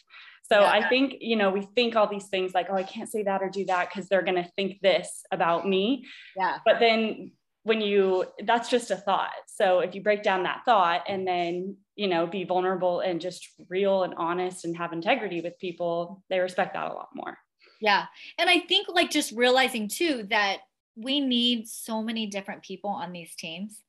So 0.44 0.62
yeah. 0.62 0.72
i 0.72 0.90
think 0.90 1.16
you 1.20 1.36
know 1.36 1.50
we 1.50 1.62
think 1.62 1.96
all 1.96 2.08
these 2.08 2.28
things 2.28 2.54
like 2.54 2.68
oh 2.70 2.76
i 2.76 2.84
can't 2.84 3.10
say 3.10 3.24
that 3.24 3.42
or 3.42 3.50
do 3.50 3.66
that 3.66 3.90
because 3.90 4.10
they're 4.10 4.24
going 4.24 4.42
to 4.44 4.50
think 4.56 4.82
this 4.82 5.24
about 5.32 5.68
me. 5.68 6.06
Yeah. 6.36 6.58
But 6.66 6.80
then 6.80 7.32
when 7.64 7.80
you 7.80 8.26
that's 8.46 8.70
just 8.70 8.92
a 8.92 8.96
thought. 8.96 9.32
So 9.46 9.80
if 9.80 9.94
you 9.94 10.02
break 10.02 10.24
down 10.24 10.44
that 10.44 10.62
thought 10.66 11.04
and 11.08 11.28
then 11.28 11.78
you 11.96 12.08
know 12.08 12.26
be 12.26 12.44
vulnerable 12.44 13.02
and 13.02 13.22
just 13.22 13.48
real 13.70 14.04
and 14.04 14.14
honest 14.16 14.66
and 14.66 14.76
have 14.78 14.94
integrity 14.94 15.42
with 15.42 15.60
people 15.60 16.24
they 16.30 16.40
respect 16.40 16.74
that 16.74 16.90
a 16.90 16.94
lot 16.94 17.10
more 17.14 17.38
yeah. 17.82 18.06
And 18.38 18.50
I 18.50 18.60
think 18.60 18.88
like 18.88 19.10
just 19.10 19.32
realizing 19.34 19.88
too 19.88 20.26
that 20.30 20.60
we 20.96 21.20
need 21.20 21.68
so 21.68 22.02
many 22.02 22.28
different 22.28 22.62
people 22.62 22.92
on 22.92 23.12
these 23.12 23.36
teams. 23.36 23.82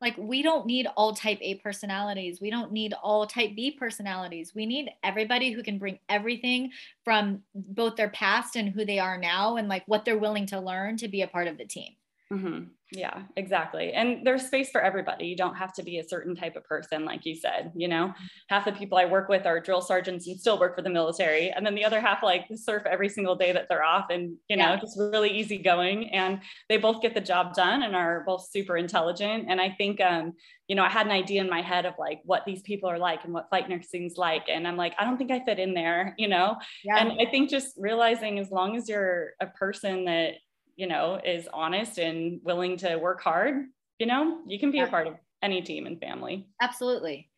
Like 0.00 0.16
we 0.16 0.42
don't 0.42 0.66
need 0.66 0.86
all 0.96 1.12
type 1.12 1.38
A 1.40 1.56
personalities. 1.56 2.40
We 2.40 2.50
don't 2.50 2.70
need 2.70 2.92
all 3.02 3.26
type 3.26 3.56
B 3.56 3.72
personalities. 3.72 4.54
We 4.54 4.64
need 4.64 4.90
everybody 5.02 5.50
who 5.50 5.62
can 5.62 5.78
bring 5.78 5.98
everything 6.08 6.70
from 7.04 7.42
both 7.54 7.96
their 7.96 8.10
past 8.10 8.54
and 8.54 8.68
who 8.68 8.84
they 8.84 9.00
are 9.00 9.18
now 9.18 9.56
and 9.56 9.68
like 9.68 9.82
what 9.86 10.04
they're 10.04 10.18
willing 10.18 10.46
to 10.46 10.60
learn 10.60 10.98
to 10.98 11.08
be 11.08 11.22
a 11.22 11.26
part 11.26 11.48
of 11.48 11.58
the 11.58 11.64
team. 11.64 11.94
Mm-hmm. 12.32 12.64
Yeah, 12.90 13.24
exactly. 13.36 13.92
And 13.92 14.26
there's 14.26 14.46
space 14.46 14.70
for 14.70 14.80
everybody. 14.80 15.26
You 15.26 15.36
don't 15.36 15.56
have 15.56 15.74
to 15.74 15.82
be 15.82 15.98
a 15.98 16.08
certain 16.08 16.34
type 16.34 16.56
of 16.56 16.64
person, 16.64 17.04
like 17.04 17.26
you 17.26 17.34
said. 17.34 17.70
You 17.74 17.86
know, 17.86 18.14
half 18.48 18.64
the 18.64 18.72
people 18.72 18.96
I 18.96 19.04
work 19.04 19.28
with 19.28 19.44
are 19.44 19.60
drill 19.60 19.82
sergeants 19.82 20.26
and 20.26 20.40
still 20.40 20.58
work 20.58 20.74
for 20.74 20.80
the 20.80 20.88
military. 20.88 21.50
And 21.50 21.66
then 21.66 21.74
the 21.74 21.84
other 21.84 22.00
half 22.00 22.22
like 22.22 22.46
surf 22.54 22.84
every 22.86 23.10
single 23.10 23.36
day 23.36 23.52
that 23.52 23.66
they're 23.68 23.84
off 23.84 24.06
and, 24.08 24.36
you 24.48 24.56
know, 24.56 24.70
yeah. 24.70 24.80
just 24.80 24.98
really 24.98 25.28
easygoing. 25.28 26.08
And 26.14 26.40
they 26.70 26.78
both 26.78 27.02
get 27.02 27.12
the 27.12 27.20
job 27.20 27.54
done 27.54 27.82
and 27.82 27.94
are 27.94 28.24
both 28.26 28.48
super 28.50 28.78
intelligent. 28.78 29.46
And 29.48 29.60
I 29.60 29.74
think, 29.76 30.00
um, 30.00 30.32
you 30.66 30.74
know, 30.74 30.82
I 30.82 30.88
had 30.88 31.04
an 31.04 31.12
idea 31.12 31.42
in 31.42 31.50
my 31.50 31.60
head 31.60 31.84
of 31.84 31.92
like 31.98 32.20
what 32.24 32.44
these 32.46 32.62
people 32.62 32.88
are 32.88 32.98
like 32.98 33.24
and 33.24 33.34
what 33.34 33.50
flight 33.50 33.68
nursing's 33.68 34.16
like. 34.16 34.44
And 34.48 34.66
I'm 34.66 34.76
like, 34.78 34.94
I 34.98 35.04
don't 35.04 35.18
think 35.18 35.30
I 35.30 35.44
fit 35.44 35.58
in 35.58 35.74
there, 35.74 36.14
you 36.18 36.28
know? 36.28 36.56
Yeah. 36.84 36.98
And 36.98 37.20
I 37.20 37.30
think 37.30 37.50
just 37.50 37.74
realizing 37.76 38.38
as 38.38 38.50
long 38.50 38.76
as 38.76 38.88
you're 38.88 39.32
a 39.40 39.46
person 39.46 40.06
that 40.06 40.36
you 40.78 40.86
know, 40.86 41.20
is 41.22 41.48
honest 41.52 41.98
and 41.98 42.40
willing 42.44 42.76
to 42.78 42.96
work 42.96 43.20
hard, 43.20 43.66
you 43.98 44.06
know, 44.06 44.38
you 44.46 44.60
can 44.60 44.70
be 44.70 44.78
yeah. 44.78 44.84
a 44.84 44.88
part 44.88 45.08
of 45.08 45.14
any 45.42 45.60
team 45.60 45.86
and 45.86 46.00
family. 46.00 46.46
Absolutely. 46.62 47.28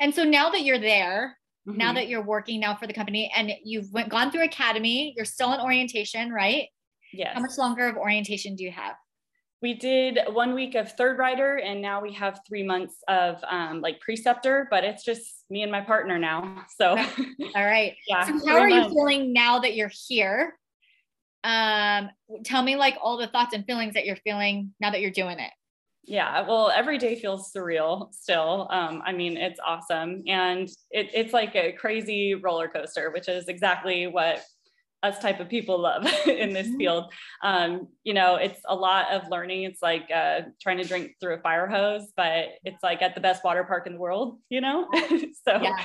And 0.00 0.14
so 0.14 0.22
now 0.22 0.48
that 0.50 0.62
you're 0.62 0.78
there, 0.78 1.36
mm-hmm. 1.68 1.76
now 1.76 1.92
that 1.92 2.08
you're 2.08 2.22
working 2.22 2.60
now 2.60 2.76
for 2.76 2.86
the 2.86 2.92
company 2.92 3.32
and 3.36 3.50
you've 3.64 3.92
went, 3.92 4.10
gone 4.10 4.30
through 4.30 4.44
academy, 4.44 5.12
you're 5.16 5.26
still 5.26 5.52
in 5.52 5.60
orientation, 5.60 6.32
right? 6.32 6.68
Yes. 7.12 7.32
How 7.34 7.40
much 7.40 7.58
longer 7.58 7.86
of 7.88 7.96
orientation 7.96 8.54
do 8.54 8.62
you 8.62 8.70
have? 8.70 8.94
We 9.60 9.74
did 9.74 10.18
one 10.28 10.54
week 10.54 10.74
of 10.74 10.92
third 10.92 11.18
rider, 11.18 11.56
and 11.56 11.80
now 11.80 12.02
we 12.02 12.12
have 12.12 12.40
three 12.46 12.62
months 12.62 12.96
of 13.08 13.42
um, 13.48 13.80
like 13.80 13.98
preceptor, 13.98 14.68
but 14.70 14.84
it's 14.84 15.04
just 15.04 15.44
me 15.48 15.62
and 15.62 15.72
my 15.72 15.80
partner 15.80 16.18
now. 16.18 16.66
So, 16.76 16.90
all 16.98 16.98
right. 17.54 17.94
yeah. 18.08 18.26
So, 18.26 18.46
how 18.46 18.58
are 18.58 18.68
months. 18.68 18.88
you 18.88 18.94
feeling 18.94 19.32
now 19.32 19.60
that 19.60 19.74
you're 19.74 19.90
here? 20.06 20.58
Um, 21.44 22.10
tell 22.44 22.62
me 22.62 22.76
like 22.76 22.96
all 23.00 23.16
the 23.16 23.28
thoughts 23.28 23.54
and 23.54 23.64
feelings 23.64 23.94
that 23.94 24.06
you're 24.06 24.16
feeling 24.16 24.74
now 24.80 24.90
that 24.90 25.00
you're 25.00 25.10
doing 25.10 25.38
it. 25.38 25.50
Yeah, 26.06 26.46
well, 26.46 26.70
every 26.70 26.98
day 26.98 27.18
feels 27.18 27.50
surreal 27.52 28.12
still. 28.12 28.68
Um, 28.70 29.02
I 29.06 29.12
mean, 29.12 29.36
it's 29.36 29.60
awesome. 29.64 30.22
And 30.26 30.68
it, 30.90 31.10
it's 31.14 31.32
like 31.32 31.54
a 31.54 31.72
crazy 31.72 32.34
roller 32.34 32.68
coaster, 32.68 33.10
which 33.10 33.28
is 33.28 33.48
exactly 33.48 34.06
what 34.06 34.42
us 35.02 35.18
type 35.18 35.38
of 35.38 35.48
people 35.48 35.78
love 35.78 36.06
in 36.26 36.52
this 36.52 36.66
mm-hmm. 36.66 36.78
field. 36.78 37.12
Um, 37.42 37.88
you 38.02 38.14
know, 38.14 38.36
it's 38.36 38.60
a 38.66 38.74
lot 38.74 39.12
of 39.12 39.28
learning. 39.30 39.64
It's 39.64 39.82
like 39.82 40.10
uh, 40.14 40.42
trying 40.60 40.78
to 40.78 40.84
drink 40.84 41.12
through 41.20 41.34
a 41.34 41.40
fire 41.40 41.66
hose, 41.66 42.12
but 42.16 42.48
it's 42.64 42.82
like 42.82 43.02
at 43.02 43.14
the 43.14 43.20
best 43.20 43.44
water 43.44 43.64
park 43.64 43.86
in 43.86 43.94
the 43.94 43.98
world, 43.98 44.38
you 44.48 44.60
know? 44.60 44.88
so, 44.94 45.60
yeah. 45.62 45.76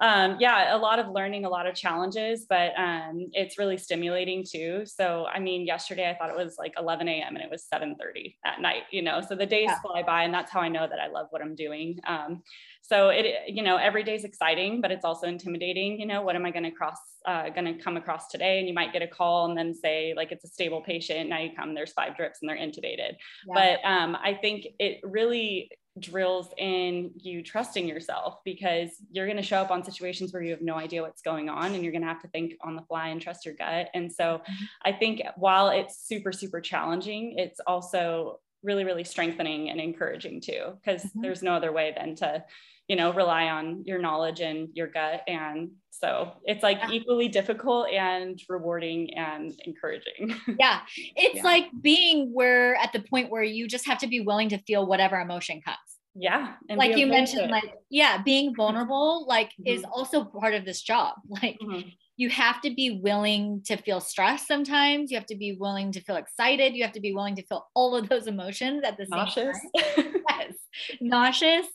Um, 0.00 0.36
yeah. 0.40 0.76
a 0.76 0.78
lot 0.78 0.98
of 0.98 1.08
learning, 1.08 1.44
a 1.44 1.48
lot 1.48 1.66
of 1.66 1.74
challenges, 1.74 2.46
but 2.48 2.72
um, 2.76 3.28
it's 3.32 3.58
really 3.58 3.78
stimulating 3.78 4.44
too. 4.44 4.84
So, 4.84 5.26
I 5.26 5.38
mean, 5.38 5.66
yesterday 5.66 6.10
I 6.10 6.14
thought 6.14 6.30
it 6.30 6.36
was 6.36 6.56
like 6.58 6.74
11 6.78 7.08
a.m. 7.08 7.34
and 7.34 7.44
it 7.44 7.50
was 7.50 7.66
7:30 7.72 8.36
at 8.44 8.60
night, 8.60 8.82
you 8.90 9.02
know? 9.02 9.20
So 9.26 9.34
the 9.34 9.46
days 9.46 9.68
yeah. 9.68 9.80
fly 9.80 10.02
by 10.02 10.24
and 10.24 10.34
that's 10.34 10.50
how 10.50 10.60
I 10.60 10.68
know 10.68 10.86
that 10.86 11.00
I 11.00 11.08
love 11.08 11.28
what 11.30 11.42
I'm 11.42 11.54
doing. 11.54 11.98
Um, 12.06 12.42
so 12.88 13.08
it 13.08 13.48
you 13.48 13.62
know 13.62 13.76
every 13.76 14.02
day 14.02 14.14
is 14.14 14.24
exciting 14.24 14.80
but 14.80 14.90
it's 14.90 15.04
also 15.04 15.26
intimidating 15.26 15.98
you 15.98 16.06
know 16.06 16.22
what 16.22 16.36
am 16.36 16.44
i 16.44 16.50
going 16.50 16.64
to 16.64 16.70
cross 16.70 16.98
uh, 17.26 17.48
going 17.50 17.64
to 17.64 17.82
come 17.82 17.96
across 17.96 18.28
today 18.28 18.60
and 18.60 18.68
you 18.68 18.74
might 18.74 18.92
get 18.92 19.02
a 19.02 19.08
call 19.08 19.46
and 19.46 19.58
then 19.58 19.74
say 19.74 20.14
like 20.16 20.30
it's 20.30 20.44
a 20.44 20.48
stable 20.48 20.80
patient 20.80 21.28
now 21.28 21.38
you 21.38 21.50
come 21.56 21.74
there's 21.74 21.92
five 21.92 22.16
drips 22.16 22.38
and 22.40 22.48
they're 22.48 22.56
intubated 22.56 23.14
yeah. 23.48 23.54
but 23.82 23.88
um, 23.88 24.16
i 24.22 24.32
think 24.32 24.66
it 24.78 25.00
really 25.02 25.70
drills 26.00 26.48
in 26.58 27.10
you 27.16 27.42
trusting 27.42 27.88
yourself 27.88 28.38
because 28.44 28.90
you're 29.10 29.26
going 29.26 29.36
to 29.36 29.42
show 29.42 29.58
up 29.58 29.70
on 29.70 29.82
situations 29.82 30.32
where 30.32 30.42
you 30.42 30.50
have 30.50 30.60
no 30.60 30.74
idea 30.74 31.02
what's 31.02 31.22
going 31.22 31.48
on 31.48 31.74
and 31.74 31.82
you're 31.82 31.92
going 31.92 32.02
to 32.02 32.08
have 32.08 32.20
to 32.20 32.28
think 32.28 32.54
on 32.62 32.76
the 32.76 32.82
fly 32.82 33.08
and 33.08 33.20
trust 33.20 33.46
your 33.46 33.54
gut 33.54 33.88
and 33.94 34.12
so 34.12 34.38
mm-hmm. 34.38 34.64
i 34.84 34.92
think 34.92 35.22
while 35.36 35.68
it's 35.68 36.06
super 36.06 36.32
super 36.32 36.60
challenging 36.60 37.34
it's 37.38 37.60
also 37.66 38.38
really 38.62 38.84
really 38.84 39.04
strengthening 39.04 39.70
and 39.70 39.80
encouraging 39.80 40.40
too 40.40 40.72
because 40.82 41.02
mm-hmm. 41.02 41.22
there's 41.22 41.42
no 41.42 41.52
other 41.52 41.72
way 41.72 41.94
than 41.96 42.14
to 42.14 42.44
you 42.88 42.96
know 42.96 43.12
rely 43.12 43.48
on 43.48 43.82
your 43.84 43.98
knowledge 43.98 44.40
and 44.40 44.68
your 44.74 44.86
gut 44.86 45.22
and 45.26 45.70
so 45.90 46.32
it's 46.44 46.62
like 46.62 46.78
yeah. 46.78 46.90
equally 46.92 47.28
difficult 47.28 47.88
and 47.90 48.40
rewarding 48.48 49.12
and 49.14 49.52
encouraging 49.64 50.34
yeah 50.58 50.80
it's 50.94 51.36
yeah. 51.36 51.42
like 51.42 51.66
being 51.80 52.32
where 52.32 52.76
at 52.76 52.92
the 52.92 53.00
point 53.00 53.30
where 53.30 53.42
you 53.42 53.66
just 53.66 53.86
have 53.86 53.98
to 53.98 54.06
be 54.06 54.20
willing 54.20 54.48
to 54.48 54.58
feel 54.58 54.86
whatever 54.86 55.18
emotion 55.20 55.60
comes 55.60 55.78
yeah 56.14 56.54
like 56.76 56.96
you 56.96 57.06
mentioned 57.06 57.50
like 57.50 57.74
yeah 57.90 58.22
being 58.22 58.54
vulnerable 58.54 59.26
like 59.26 59.48
mm-hmm. 59.48 59.66
is 59.66 59.84
also 59.92 60.24
part 60.24 60.54
of 60.54 60.64
this 60.64 60.80
job 60.80 61.14
like 61.28 61.58
mm-hmm 61.62 61.88
you 62.16 62.30
have 62.30 62.60
to 62.62 62.70
be 62.74 63.00
willing 63.02 63.62
to 63.66 63.76
feel 63.76 64.00
stress 64.00 64.46
sometimes. 64.46 65.10
You 65.10 65.18
have 65.18 65.26
to 65.26 65.36
be 65.36 65.52
willing 65.52 65.92
to 65.92 66.00
feel 66.00 66.16
excited. 66.16 66.74
You 66.74 66.82
have 66.82 66.92
to 66.92 67.00
be 67.00 67.12
willing 67.12 67.36
to 67.36 67.42
feel 67.42 67.66
all 67.74 67.94
of 67.94 68.08
those 68.08 68.26
emotions 68.26 68.82
at 68.84 68.96
the 68.96 69.06
nauseous. 69.10 69.58
same 69.76 70.04
time. 70.04 70.22
yes, 70.30 70.52
nauseous. 71.00 71.66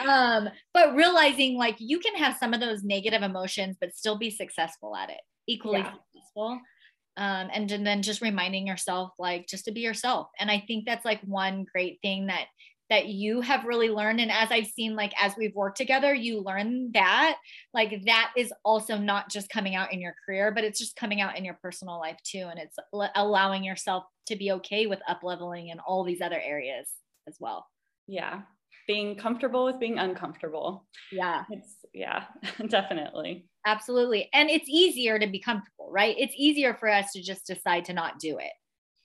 Um, 0.00 0.48
but 0.74 0.94
realizing 0.94 1.56
like 1.56 1.76
you 1.78 2.00
can 2.00 2.16
have 2.16 2.36
some 2.36 2.52
of 2.52 2.60
those 2.60 2.82
negative 2.82 3.22
emotions, 3.22 3.76
but 3.80 3.94
still 3.94 4.18
be 4.18 4.30
successful 4.30 4.96
at 4.96 5.10
it, 5.10 5.20
equally 5.46 5.80
yeah. 5.80 5.92
successful 6.12 6.60
um, 7.18 7.50
and, 7.52 7.70
and 7.72 7.84
then 7.84 8.00
just 8.00 8.22
reminding 8.22 8.66
yourself 8.66 9.10
like 9.18 9.48
just 9.48 9.64
to 9.64 9.72
be 9.72 9.80
yourself 9.80 10.28
and 10.38 10.50
i 10.50 10.62
think 10.66 10.86
that's 10.86 11.04
like 11.04 11.20
one 11.22 11.66
great 11.70 11.98
thing 12.00 12.26
that 12.26 12.46
that 12.90 13.08
you 13.08 13.42
have 13.42 13.64
really 13.64 13.90
learned 13.90 14.20
and 14.20 14.30
as 14.30 14.50
i've 14.50 14.66
seen 14.66 14.94
like 14.94 15.12
as 15.20 15.34
we've 15.36 15.54
worked 15.54 15.76
together 15.76 16.14
you 16.14 16.40
learn 16.40 16.90
that 16.92 17.36
like 17.74 18.02
that 18.06 18.32
is 18.36 18.52
also 18.64 18.96
not 18.96 19.28
just 19.28 19.50
coming 19.50 19.74
out 19.74 19.92
in 19.92 20.00
your 20.00 20.14
career 20.24 20.52
but 20.52 20.64
it's 20.64 20.78
just 20.78 20.96
coming 20.96 21.20
out 21.20 21.36
in 21.36 21.44
your 21.44 21.58
personal 21.60 21.98
life 21.98 22.18
too 22.24 22.48
and 22.50 22.58
it's 22.58 22.76
allowing 23.16 23.64
yourself 23.64 24.04
to 24.26 24.36
be 24.36 24.52
okay 24.52 24.86
with 24.86 25.00
up 25.08 25.20
leveling 25.22 25.68
in 25.68 25.80
all 25.80 26.04
these 26.04 26.22
other 26.22 26.40
areas 26.40 26.88
as 27.26 27.36
well 27.40 27.66
yeah. 28.08 28.40
Being 28.88 29.16
comfortable 29.16 29.64
with 29.64 29.78
being 29.78 29.98
uncomfortable. 29.98 30.86
Yeah. 31.12 31.44
It's 31.50 31.76
yeah 31.92 32.24
definitely. 32.68 33.46
Absolutely. 33.66 34.28
And 34.32 34.50
it's 34.50 34.68
easier 34.68 35.18
to 35.18 35.26
be 35.26 35.38
comfortable 35.38 35.78
right? 35.90 36.14
It's 36.18 36.34
easier 36.36 36.74
for 36.74 36.88
us 36.88 37.12
to 37.12 37.22
just 37.22 37.46
decide 37.46 37.86
to 37.86 37.92
not 37.92 38.18
do 38.18 38.38
it. 38.38 38.52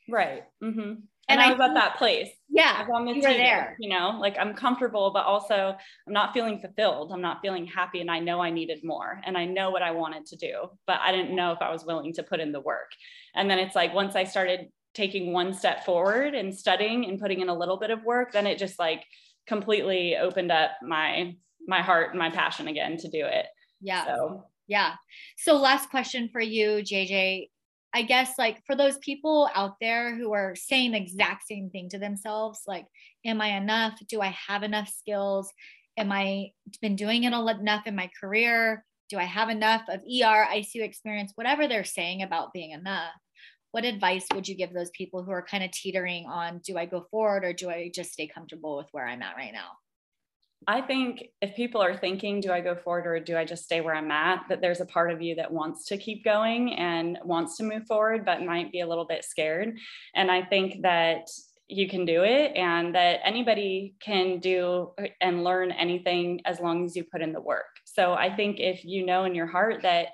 Right. 0.09 0.43
Mm-hmm. 0.63 0.93
And, 1.29 1.39
I, 1.39 1.47
I 1.47 1.51
was 1.53 1.61
at 1.61 1.73
that 1.75 1.95
place. 1.95 2.27
Yeah, 2.49 2.85
on 2.93 3.05
the 3.05 3.13
you 3.13 3.21
were 3.21 3.29
there. 3.29 3.77
You 3.79 3.87
know, 3.87 4.17
like 4.19 4.35
I'm 4.37 4.53
comfortable, 4.53 5.11
but 5.13 5.25
also 5.25 5.73
I'm 6.05 6.13
not 6.13 6.33
feeling 6.33 6.59
fulfilled. 6.59 7.13
I'm 7.13 7.21
not 7.21 7.39
feeling 7.41 7.65
happy, 7.65 8.01
and 8.01 8.11
I 8.11 8.19
know 8.19 8.41
I 8.41 8.49
needed 8.49 8.83
more, 8.83 9.21
and 9.25 9.37
I 9.37 9.45
know 9.45 9.69
what 9.69 9.81
I 9.81 9.91
wanted 9.91 10.25
to 10.27 10.35
do, 10.35 10.53
but 10.85 10.99
I 10.99 11.13
didn't 11.13 11.33
know 11.33 11.53
if 11.53 11.61
I 11.61 11.71
was 11.71 11.85
willing 11.85 12.11
to 12.15 12.23
put 12.23 12.41
in 12.41 12.51
the 12.51 12.59
work. 12.59 12.91
And 13.35 13.49
then 13.49 13.57
it's 13.57 13.73
like 13.73 13.93
once 13.93 14.17
I 14.17 14.25
started 14.25 14.67
taking 14.93 15.33
one 15.33 15.53
step 15.53 15.85
forward 15.85 16.35
and 16.35 16.55
studying 16.55 17.05
and 17.05 17.19
putting 17.19 17.41
in 17.41 17.49
a 17.49 17.57
little 17.57 17.77
bit 17.77 17.89
of 17.89 18.03
work, 18.03 18.31
then 18.31 18.47
it 18.47 18.57
just 18.57 18.79
like 18.79 19.03
completely 19.47 20.15
opened 20.17 20.51
up 20.51 20.71
my 20.81 21.35
my 21.67 21.81
heart 21.81 22.11
and 22.11 22.19
my 22.19 22.29
passion 22.29 22.67
again 22.67 22.97
to 22.97 23.09
do 23.09 23.25
it. 23.25 23.45
Yeah. 23.81 24.05
So 24.05 24.45
yeah. 24.67 24.93
So 25.37 25.57
last 25.57 25.89
question 25.89 26.29
for 26.31 26.41
you, 26.41 26.81
JJ. 26.83 27.49
I 27.95 28.01
guess 28.01 28.39
like 28.39 28.59
for 28.65 28.75
those 28.75 28.97
people 28.99 29.49
out 29.53 29.75
there 29.79 30.15
who 30.15 30.33
are 30.33 30.55
saying 30.55 30.91
the 30.91 30.97
exact 30.97 31.45
same 31.47 31.69
thing 31.69 31.89
to 31.89 31.99
themselves, 31.99 32.61
like, 32.67 32.87
am 33.23 33.39
I 33.39 33.55
enough? 33.57 33.99
Do 34.09 34.19
I 34.19 34.35
have 34.47 34.63
enough 34.63 34.89
skills? 34.89 35.51
Am 35.95 36.11
I 36.11 36.49
been 36.81 36.95
doing 36.95 37.23
it 37.23 37.33
enough 37.33 37.85
in 37.85 37.95
my 37.95 38.09
career? 38.19 38.83
Do 39.09 39.19
I 39.19 39.25
have 39.25 39.49
enough 39.49 39.83
of 39.89 39.99
ER, 39.99 40.47
ICU 40.51 40.81
experience, 40.81 41.33
whatever 41.35 41.67
they're 41.67 41.83
saying 41.83 42.23
about 42.23 42.51
being 42.51 42.71
enough? 42.71 43.13
What 43.73 43.85
advice 43.85 44.27
would 44.35 44.47
you 44.47 44.53
give 44.53 44.71
those 44.71 44.91
people 44.91 45.23
who 45.23 45.31
are 45.31 45.41
kind 45.41 45.63
of 45.63 45.71
teetering 45.71 46.27
on, 46.27 46.59
do 46.59 46.77
I 46.77 46.85
go 46.85 47.07
forward 47.09 47.43
or 47.43 47.53
do 47.53 47.71
I 47.71 47.89
just 47.91 48.13
stay 48.13 48.27
comfortable 48.27 48.77
with 48.77 48.85
where 48.91 49.07
I'm 49.07 49.23
at 49.23 49.35
right 49.35 49.51
now? 49.51 49.71
I 50.67 50.79
think 50.79 51.23
if 51.41 51.55
people 51.55 51.81
are 51.81 51.97
thinking, 51.97 52.39
do 52.39 52.51
I 52.51 52.61
go 52.61 52.75
forward 52.75 53.07
or 53.07 53.19
do 53.19 53.35
I 53.35 53.45
just 53.45 53.63
stay 53.63 53.81
where 53.81 53.95
I'm 53.95 54.11
at? 54.11 54.45
That 54.47 54.61
there's 54.61 54.79
a 54.79 54.85
part 54.85 55.11
of 55.11 55.23
you 55.23 55.33
that 55.35 55.51
wants 55.51 55.87
to 55.87 55.97
keep 55.97 56.23
going 56.23 56.75
and 56.75 57.17
wants 57.25 57.57
to 57.57 57.63
move 57.63 57.87
forward, 57.87 58.23
but 58.25 58.45
might 58.45 58.71
be 58.71 58.81
a 58.81 58.87
little 58.87 59.07
bit 59.07 59.25
scared. 59.25 59.75
And 60.13 60.29
I 60.29 60.43
think 60.43 60.83
that 60.83 61.27
you 61.67 61.89
can 61.89 62.05
do 62.05 62.23
it 62.23 62.55
and 62.55 62.93
that 62.93 63.21
anybody 63.25 63.95
can 63.99 64.37
do 64.37 64.91
uh, 65.01 65.07
and 65.19 65.43
learn 65.43 65.71
anything 65.71 66.41
as 66.45 66.59
long 66.59 66.85
as 66.85 66.95
you 66.95 67.05
put 67.11 67.23
in 67.23 67.33
the 67.33 67.41
work. 67.41 67.65
So 67.85 68.13
I 68.13 68.35
think 68.35 68.59
if 68.59 68.85
you 68.85 69.03
know 69.03 69.25
in 69.25 69.33
your 69.33 69.47
heart 69.47 69.81
that 69.81 70.09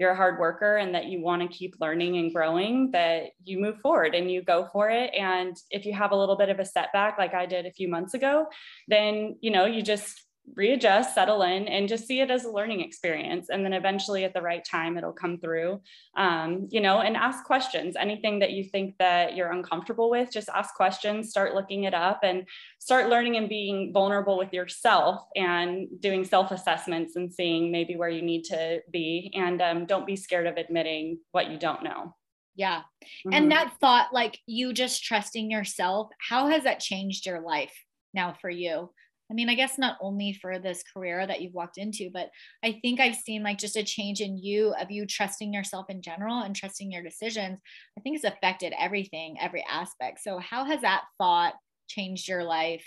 you're 0.00 0.12
a 0.12 0.16
hard 0.16 0.40
worker 0.40 0.78
and 0.78 0.94
that 0.94 1.06
you 1.06 1.20
want 1.20 1.42
to 1.42 1.48
keep 1.48 1.74
learning 1.78 2.16
and 2.16 2.32
growing, 2.32 2.90
that 2.90 3.24
you 3.44 3.60
move 3.60 3.78
forward 3.80 4.14
and 4.14 4.30
you 4.30 4.42
go 4.42 4.66
for 4.72 4.88
it. 4.88 5.14
And 5.14 5.54
if 5.70 5.84
you 5.84 5.92
have 5.92 6.12
a 6.12 6.16
little 6.16 6.38
bit 6.38 6.48
of 6.48 6.58
a 6.58 6.64
setback, 6.64 7.18
like 7.18 7.34
I 7.34 7.44
did 7.44 7.66
a 7.66 7.70
few 7.70 7.86
months 7.86 8.14
ago, 8.14 8.46
then, 8.88 9.36
you 9.42 9.50
know, 9.50 9.66
you 9.66 9.82
just 9.82 10.24
readjust, 10.54 11.14
settle 11.14 11.42
in, 11.42 11.68
and 11.68 11.88
just 11.88 12.06
see 12.06 12.20
it 12.20 12.30
as 12.30 12.44
a 12.44 12.50
learning 12.50 12.80
experience. 12.80 13.48
And 13.50 13.64
then 13.64 13.72
eventually 13.72 14.24
at 14.24 14.34
the 14.34 14.42
right 14.42 14.64
time, 14.64 14.96
it'll 14.96 15.12
come 15.12 15.38
through, 15.38 15.80
um, 16.16 16.68
you 16.70 16.80
know, 16.80 17.00
and 17.00 17.16
ask 17.16 17.44
questions. 17.44 17.96
Anything 17.98 18.38
that 18.40 18.52
you 18.52 18.64
think 18.64 18.96
that 18.98 19.36
you're 19.36 19.52
uncomfortable 19.52 20.10
with, 20.10 20.32
just 20.32 20.48
ask 20.48 20.74
questions, 20.74 21.30
start 21.30 21.54
looking 21.54 21.84
it 21.84 21.94
up, 21.94 22.20
and 22.22 22.46
start 22.78 23.08
learning 23.08 23.36
and 23.36 23.48
being 23.48 23.92
vulnerable 23.92 24.36
with 24.36 24.52
yourself 24.52 25.22
and 25.36 25.88
doing 26.00 26.24
self 26.24 26.50
assessments 26.50 27.16
and 27.16 27.32
seeing 27.32 27.70
maybe 27.70 27.96
where 27.96 28.08
you 28.10 28.22
need 28.22 28.44
to 28.44 28.80
be. 28.90 29.32
And 29.34 29.62
um, 29.62 29.86
don't 29.86 30.06
be 30.06 30.16
scared 30.16 30.46
of 30.46 30.56
admitting 30.56 31.18
what 31.32 31.50
you 31.50 31.58
don't 31.58 31.82
know. 31.82 32.14
Yeah. 32.56 32.80
Mm-hmm. 32.80 33.32
And 33.32 33.52
that 33.52 33.74
thought, 33.80 34.12
like 34.12 34.38
you 34.46 34.72
just 34.72 35.04
trusting 35.04 35.50
yourself, 35.50 36.10
how 36.18 36.48
has 36.48 36.64
that 36.64 36.80
changed 36.80 37.26
your 37.26 37.40
life 37.40 37.72
now 38.12 38.34
for 38.40 38.50
you? 38.50 38.90
I 39.30 39.34
mean, 39.34 39.48
I 39.48 39.54
guess 39.54 39.78
not 39.78 39.96
only 40.00 40.32
for 40.32 40.58
this 40.58 40.82
career 40.82 41.24
that 41.26 41.40
you've 41.40 41.54
walked 41.54 41.78
into, 41.78 42.10
but 42.12 42.30
I 42.64 42.80
think 42.82 42.98
I've 42.98 43.14
seen 43.14 43.42
like 43.42 43.58
just 43.58 43.76
a 43.76 43.84
change 43.84 44.20
in 44.20 44.36
you 44.36 44.74
of 44.80 44.90
you 44.90 45.06
trusting 45.06 45.52
yourself 45.52 45.86
in 45.88 46.02
general 46.02 46.40
and 46.40 46.54
trusting 46.54 46.90
your 46.90 47.02
decisions. 47.02 47.60
I 47.96 48.00
think 48.00 48.16
it's 48.16 48.24
affected 48.24 48.74
everything, 48.78 49.36
every 49.40 49.64
aspect. 49.70 50.20
So, 50.20 50.38
how 50.38 50.64
has 50.64 50.80
that 50.80 51.04
thought 51.18 51.54
changed 51.88 52.28
your 52.28 52.42
life 52.42 52.86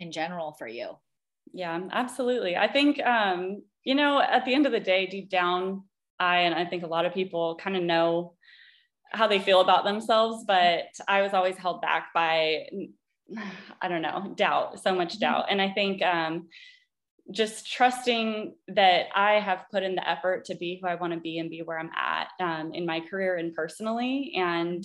in 0.00 0.12
general 0.12 0.54
for 0.58 0.66
you? 0.66 0.92
Yeah, 1.52 1.78
absolutely. 1.92 2.56
I 2.56 2.72
think, 2.72 3.00
um, 3.04 3.62
you 3.84 3.94
know, 3.94 4.20
at 4.20 4.44
the 4.46 4.54
end 4.54 4.64
of 4.64 4.72
the 4.72 4.80
day, 4.80 5.06
deep 5.06 5.28
down, 5.28 5.84
I 6.18 6.40
and 6.40 6.54
I 6.54 6.64
think 6.64 6.84
a 6.84 6.88
lot 6.88 7.04
of 7.04 7.12
people 7.12 7.56
kind 7.56 7.76
of 7.76 7.82
know 7.82 8.34
how 9.10 9.26
they 9.26 9.38
feel 9.38 9.60
about 9.60 9.84
themselves, 9.84 10.44
but 10.46 10.84
I 11.06 11.20
was 11.20 11.34
always 11.34 11.56
held 11.56 11.82
back 11.82 12.08
by 12.14 12.66
I 13.80 13.88
don't 13.88 14.02
know, 14.02 14.32
doubt, 14.36 14.82
so 14.82 14.94
much 14.94 15.14
mm-hmm. 15.14 15.20
doubt. 15.20 15.46
And 15.50 15.60
I 15.60 15.70
think 15.70 16.02
um, 16.02 16.48
just 17.30 17.70
trusting 17.70 18.54
that 18.68 19.06
I 19.14 19.34
have 19.34 19.66
put 19.70 19.82
in 19.82 19.94
the 19.94 20.08
effort 20.08 20.44
to 20.46 20.54
be 20.54 20.78
who 20.80 20.88
I 20.88 20.96
want 20.96 21.12
to 21.12 21.20
be 21.20 21.38
and 21.38 21.50
be 21.50 21.62
where 21.62 21.78
I'm 21.78 21.90
at 21.96 22.28
um, 22.40 22.72
in 22.74 22.86
my 22.86 23.00
career 23.00 23.36
and 23.36 23.54
personally, 23.54 24.32
and 24.36 24.84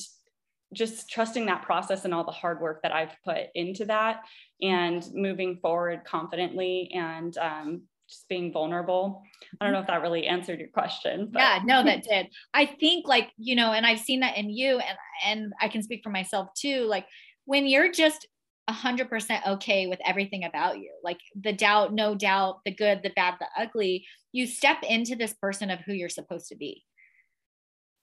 just 0.74 1.10
trusting 1.10 1.46
that 1.46 1.64
process 1.64 2.06
and 2.06 2.14
all 2.14 2.26
the 2.26 2.32
hard 2.32 2.60
work 2.60 2.82
that 2.84 2.92
I've 2.92 3.16
put 3.24 3.48
into 3.56 3.86
that 3.86 4.22
and 4.62 5.06
moving 5.14 5.58
forward 5.58 6.04
confidently 6.06 6.92
and 6.94 7.38
um, 7.38 7.84
just 8.10 8.28
being 8.28 8.52
vulnerable. 8.52 9.24
I 9.60 9.66
don't 9.66 9.74
know 9.74 9.80
if 9.80 9.88
that 9.88 10.02
really 10.02 10.28
answered 10.28 10.60
your 10.60 10.70
question. 10.70 11.30
But. 11.32 11.40
Yeah, 11.40 11.60
no, 11.64 11.84
that 11.84 12.04
did. 12.10 12.28
I 12.54 12.66
think 12.66 13.08
like, 13.08 13.30
you 13.38 13.56
know, 13.56 13.72
and 13.72 13.86
I've 13.86 14.00
seen 14.00 14.22
that 14.22 14.38
in 14.38 14.50
you 14.50 14.80
and 14.80 14.98
and 15.26 15.54
I 15.62 15.68
can 15.68 15.84
speak 15.84 16.02
for 16.04 16.10
myself 16.10 16.50
too. 16.56 16.84
Like 16.84 17.06
when 17.46 17.66
you're 17.66 17.92
just 17.92 18.28
100% 18.69 19.47
okay 19.47 19.88
with 19.88 19.99
everything 20.06 20.43
about 20.43 20.77
you. 20.77 20.91
Like 21.03 21.19
the 21.39 21.53
doubt 21.53 21.93
no 21.93 22.15
doubt 22.15 22.60
the 22.65 22.73
good 22.73 23.01
the 23.03 23.12
bad 23.15 23.36
the 23.39 23.47
ugly 23.58 24.06
you 24.32 24.45
step 24.45 24.77
into 24.84 25.15
this 25.15 25.34
person 25.34 25.69
of 25.69 25.80
who 25.80 25.93
you're 25.93 26.10
supposed 26.10 26.47
to 26.49 26.56
be. 26.56 26.84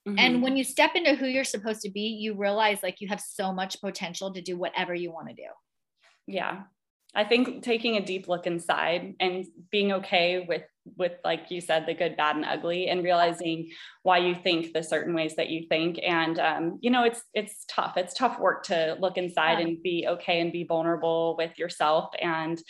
Mm-hmm. 0.06 0.18
and 0.18 0.42
when 0.42 0.54
you 0.54 0.64
step 0.64 0.90
into 0.96 1.14
who 1.14 1.26
you're 1.26 1.44
supposed 1.44 1.80
to 1.80 1.90
be 1.90 2.02
you 2.02 2.34
realize 2.34 2.82
like 2.82 3.00
you 3.00 3.08
have 3.08 3.22
so 3.22 3.54
much 3.54 3.80
potential 3.80 4.34
to 4.34 4.42
do 4.42 4.54
whatever 4.54 4.94
you 4.94 5.10
want 5.10 5.28
to 5.28 5.34
do. 5.34 5.48
Yeah 6.26 6.64
i 7.14 7.24
think 7.24 7.62
taking 7.62 7.96
a 7.96 8.04
deep 8.04 8.28
look 8.28 8.46
inside 8.46 9.14
and 9.20 9.46
being 9.70 9.92
okay 9.92 10.44
with 10.48 10.62
with 10.96 11.12
like 11.24 11.50
you 11.50 11.60
said 11.60 11.86
the 11.86 11.94
good 11.94 12.16
bad 12.16 12.36
and 12.36 12.44
ugly 12.44 12.88
and 12.88 13.02
realizing 13.02 13.70
why 14.02 14.18
you 14.18 14.34
think 14.34 14.72
the 14.72 14.82
certain 14.82 15.14
ways 15.14 15.34
that 15.36 15.48
you 15.48 15.66
think. 15.68 15.98
And 16.02 16.38
um, 16.38 16.78
you 16.80 16.90
know 16.90 17.04
it's 17.04 17.22
it's 17.32 17.64
tough. 17.68 17.96
It's 17.96 18.14
tough 18.14 18.38
work 18.38 18.64
to 18.64 18.96
look 19.00 19.16
inside 19.16 19.58
yeah. 19.58 19.66
and 19.66 19.82
be 19.82 20.06
okay 20.08 20.40
and 20.40 20.52
be 20.52 20.64
vulnerable 20.64 21.36
with 21.38 21.58
yourself. 21.58 22.10
And 22.20 22.60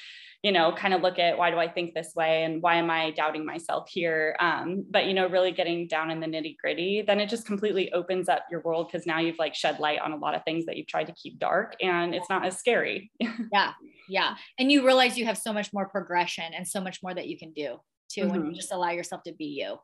you 0.44 0.52
know 0.52 0.72
kind 0.76 0.94
of 0.94 1.00
look 1.00 1.18
at 1.18 1.37
why 1.37 1.50
do 1.50 1.59
i 1.59 1.66
think 1.66 1.94
this 1.94 2.12
way 2.14 2.44
and 2.44 2.62
why 2.62 2.76
am 2.76 2.90
i 2.90 3.11
doubting 3.12 3.44
myself 3.44 3.88
here 3.88 4.37
um, 4.38 4.85
but 4.90 5.07
you 5.07 5.14
know 5.14 5.26
really 5.26 5.50
getting 5.50 5.88
down 5.88 6.11
in 6.11 6.20
the 6.20 6.26
nitty 6.26 6.57
gritty 6.59 7.02
then 7.04 7.18
it 7.18 7.28
just 7.28 7.46
completely 7.46 7.92
opens 7.92 8.28
up 8.28 8.44
your 8.50 8.61
world 8.61 8.88
because 8.90 9.07
now 9.07 9.18
you've 9.18 9.38
like 9.38 9.54
shed 9.54 9.80
light 9.80 9.98
on 10.00 10.12
a 10.12 10.16
lot 10.16 10.35
of 10.35 10.44
things 10.44 10.66
that 10.66 10.76
you've 10.76 10.87
tried 10.87 11.07
to 11.07 11.14
keep 11.14 11.38
dark 11.38 11.74
and 11.80 12.14
it's 12.14 12.28
not 12.30 12.44
as 12.44 12.59
scary 12.59 13.11
yeah 13.52 13.72
yeah 14.09 14.35
and 14.59 14.70
you 14.70 14.85
realize 14.85 15.18
you 15.18 15.24
have 15.24 15.38
so 15.38 15.52
much 15.52 15.72
more 15.72 15.88
progression 15.88 16.52
and 16.54 16.68
so 16.68 16.80
much 16.80 17.00
more 17.02 17.14
that 17.14 17.26
you 17.26 17.38
can 17.38 17.52
do 17.52 17.78
too 18.14 18.22
mm-hmm. 18.22 18.30
when 18.30 18.40
you 18.40 18.46
mm-hmm. 18.48 18.57
just 18.57 18.72
allow 18.72 18.90
yourself 18.90 19.22
to 19.24 19.33
be 19.33 19.46
you. 19.46 19.76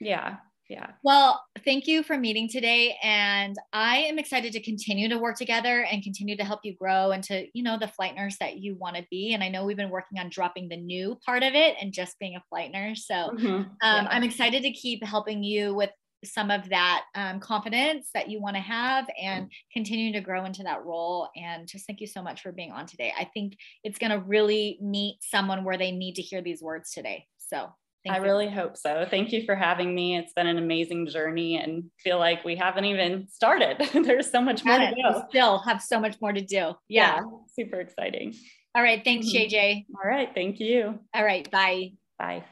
Yeah. 0.00 0.36
Yeah. 0.68 0.90
Well, 1.04 1.40
thank 1.64 1.86
you 1.86 2.02
for 2.02 2.18
meeting 2.18 2.48
today. 2.48 2.96
And 3.02 3.54
I 3.72 3.98
am 3.98 4.18
excited 4.18 4.52
to 4.52 4.62
continue 4.62 5.08
to 5.08 5.18
work 5.18 5.36
together 5.36 5.84
and 5.84 6.02
continue 6.02 6.36
to 6.36 6.44
help 6.44 6.60
you 6.64 6.74
grow 6.74 7.12
into, 7.12 7.46
you 7.54 7.62
know, 7.62 7.78
the 7.78 7.86
flight 7.88 8.16
nurse 8.16 8.36
that 8.40 8.58
you 8.58 8.74
want 8.74 8.96
to 8.96 9.06
be. 9.08 9.32
And 9.32 9.44
I 9.44 9.48
know 9.48 9.64
we've 9.64 9.76
been 9.76 9.90
working 9.90 10.18
on 10.18 10.28
dropping 10.28 10.68
the 10.68 10.76
new 10.76 11.16
part 11.24 11.44
of 11.44 11.54
it 11.54 11.76
and 11.80 11.92
just 11.92 12.18
being 12.18 12.34
a 12.34 12.42
flight 12.48 12.72
nurse. 12.72 13.06
So 13.06 13.14
mm-hmm. 13.14 13.46
um, 13.46 13.66
yeah. 13.80 14.08
I'm 14.10 14.24
excited 14.24 14.62
to 14.62 14.72
keep 14.72 15.04
helping 15.04 15.44
you 15.44 15.74
with 15.74 15.90
some 16.24 16.50
of 16.50 16.68
that 16.70 17.04
um, 17.14 17.38
confidence 17.38 18.08
that 18.14 18.28
you 18.28 18.40
want 18.40 18.56
to 18.56 18.62
have 18.62 19.06
and 19.22 19.50
continue 19.72 20.12
to 20.12 20.20
grow 20.20 20.44
into 20.44 20.64
that 20.64 20.84
role. 20.84 21.28
And 21.36 21.68
just 21.68 21.86
thank 21.86 22.00
you 22.00 22.08
so 22.08 22.22
much 22.22 22.42
for 22.42 22.50
being 22.50 22.72
on 22.72 22.86
today. 22.86 23.12
I 23.16 23.30
think 23.32 23.56
it's 23.84 23.98
going 23.98 24.10
to 24.10 24.18
really 24.18 24.78
meet 24.82 25.18
someone 25.20 25.62
where 25.62 25.78
they 25.78 25.92
need 25.92 26.14
to 26.14 26.22
hear 26.22 26.42
these 26.42 26.62
words 26.62 26.90
today. 26.90 27.26
So 27.38 27.68
I 28.10 28.18
you. 28.18 28.22
really 28.22 28.48
hope 28.48 28.76
so. 28.76 29.06
Thank 29.08 29.32
you 29.32 29.44
for 29.44 29.54
having 29.54 29.94
me. 29.94 30.16
It's 30.16 30.32
been 30.32 30.46
an 30.46 30.58
amazing 30.58 31.06
journey 31.08 31.58
and 31.58 31.84
feel 31.98 32.18
like 32.18 32.44
we 32.44 32.56
haven't 32.56 32.84
even 32.84 33.28
started. 33.28 33.88
There's 34.04 34.30
so 34.30 34.40
much 34.40 34.64
more 34.64 34.78
to 34.78 34.94
go. 35.02 35.18
We 35.18 35.22
still 35.30 35.58
have 35.58 35.82
so 35.82 36.00
much 36.00 36.16
more 36.20 36.32
to 36.32 36.40
do. 36.40 36.74
Yeah. 36.88 37.16
yeah 37.16 37.20
super 37.54 37.80
exciting. 37.80 38.34
All 38.74 38.82
right. 38.82 39.02
Thanks, 39.02 39.28
JJ. 39.28 39.52
Mm-hmm. 39.52 39.94
All 39.96 40.10
right. 40.10 40.30
Thank 40.34 40.60
you. 40.60 40.98
All 41.14 41.24
right. 41.24 41.50
Bye. 41.50 41.92
Bye. 42.18 42.44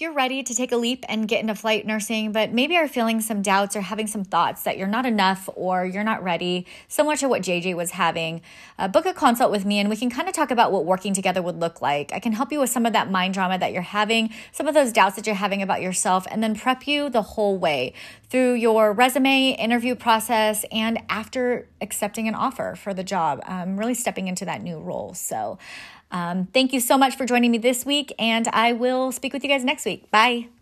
If 0.00 0.04
you're 0.04 0.14
ready 0.14 0.42
to 0.42 0.54
take 0.54 0.72
a 0.72 0.76
leap 0.78 1.04
and 1.10 1.28
get 1.28 1.42
into 1.42 1.54
flight 1.54 1.86
nursing, 1.86 2.32
but 2.32 2.54
maybe 2.54 2.74
are 2.74 2.88
feeling 2.88 3.20
some 3.20 3.42
doubts 3.42 3.76
or 3.76 3.82
having 3.82 4.06
some 4.06 4.24
thoughts 4.24 4.62
that 4.62 4.78
you're 4.78 4.88
not 4.88 5.04
enough 5.04 5.46
or 5.56 5.84
you're 5.84 6.02
not 6.02 6.24
ready, 6.24 6.64
similar 6.88 7.16
to 7.16 7.28
what 7.28 7.42
JJ 7.42 7.76
was 7.76 7.90
having, 7.90 8.40
uh, 8.78 8.88
book 8.88 9.04
a 9.04 9.12
consult 9.12 9.50
with 9.50 9.66
me 9.66 9.78
and 9.78 9.90
we 9.90 9.96
can 9.96 10.08
kind 10.08 10.26
of 10.26 10.32
talk 10.32 10.50
about 10.50 10.72
what 10.72 10.86
working 10.86 11.12
together 11.12 11.42
would 11.42 11.60
look 11.60 11.82
like. 11.82 12.14
I 12.14 12.18
can 12.18 12.32
help 12.32 12.50
you 12.50 12.60
with 12.60 12.70
some 12.70 12.86
of 12.86 12.94
that 12.94 13.10
mind 13.10 13.34
drama 13.34 13.58
that 13.58 13.74
you're 13.74 13.82
having, 13.82 14.30
some 14.52 14.66
of 14.66 14.72
those 14.72 14.90
doubts 14.90 15.16
that 15.16 15.26
you're 15.26 15.34
having 15.34 15.60
about 15.60 15.82
yourself, 15.82 16.26
and 16.30 16.42
then 16.42 16.54
prep 16.54 16.86
you 16.86 17.10
the 17.10 17.20
whole 17.20 17.58
way 17.58 17.92
through 18.30 18.54
your 18.54 18.94
resume, 18.94 19.50
interview 19.50 19.94
process, 19.94 20.64
and 20.72 20.98
after 21.10 21.68
accepting 21.82 22.26
an 22.26 22.34
offer 22.34 22.74
for 22.74 22.94
the 22.94 23.04
job, 23.04 23.42
um, 23.44 23.78
really 23.78 23.92
stepping 23.92 24.28
into 24.28 24.46
that 24.46 24.62
new 24.62 24.78
role. 24.78 25.12
So, 25.12 25.58
um, 26.10 26.46
thank 26.52 26.72
you 26.72 26.80
so 26.80 26.98
much 26.98 27.16
for 27.16 27.26
joining 27.26 27.50
me 27.50 27.58
this 27.58 27.84
week, 27.86 28.12
and 28.18 28.48
I 28.48 28.72
will 28.72 29.12
speak 29.12 29.32
with 29.32 29.42
you 29.42 29.48
guys 29.48 29.64
next 29.64 29.84
week. 29.84 30.10
Bye. 30.10 30.59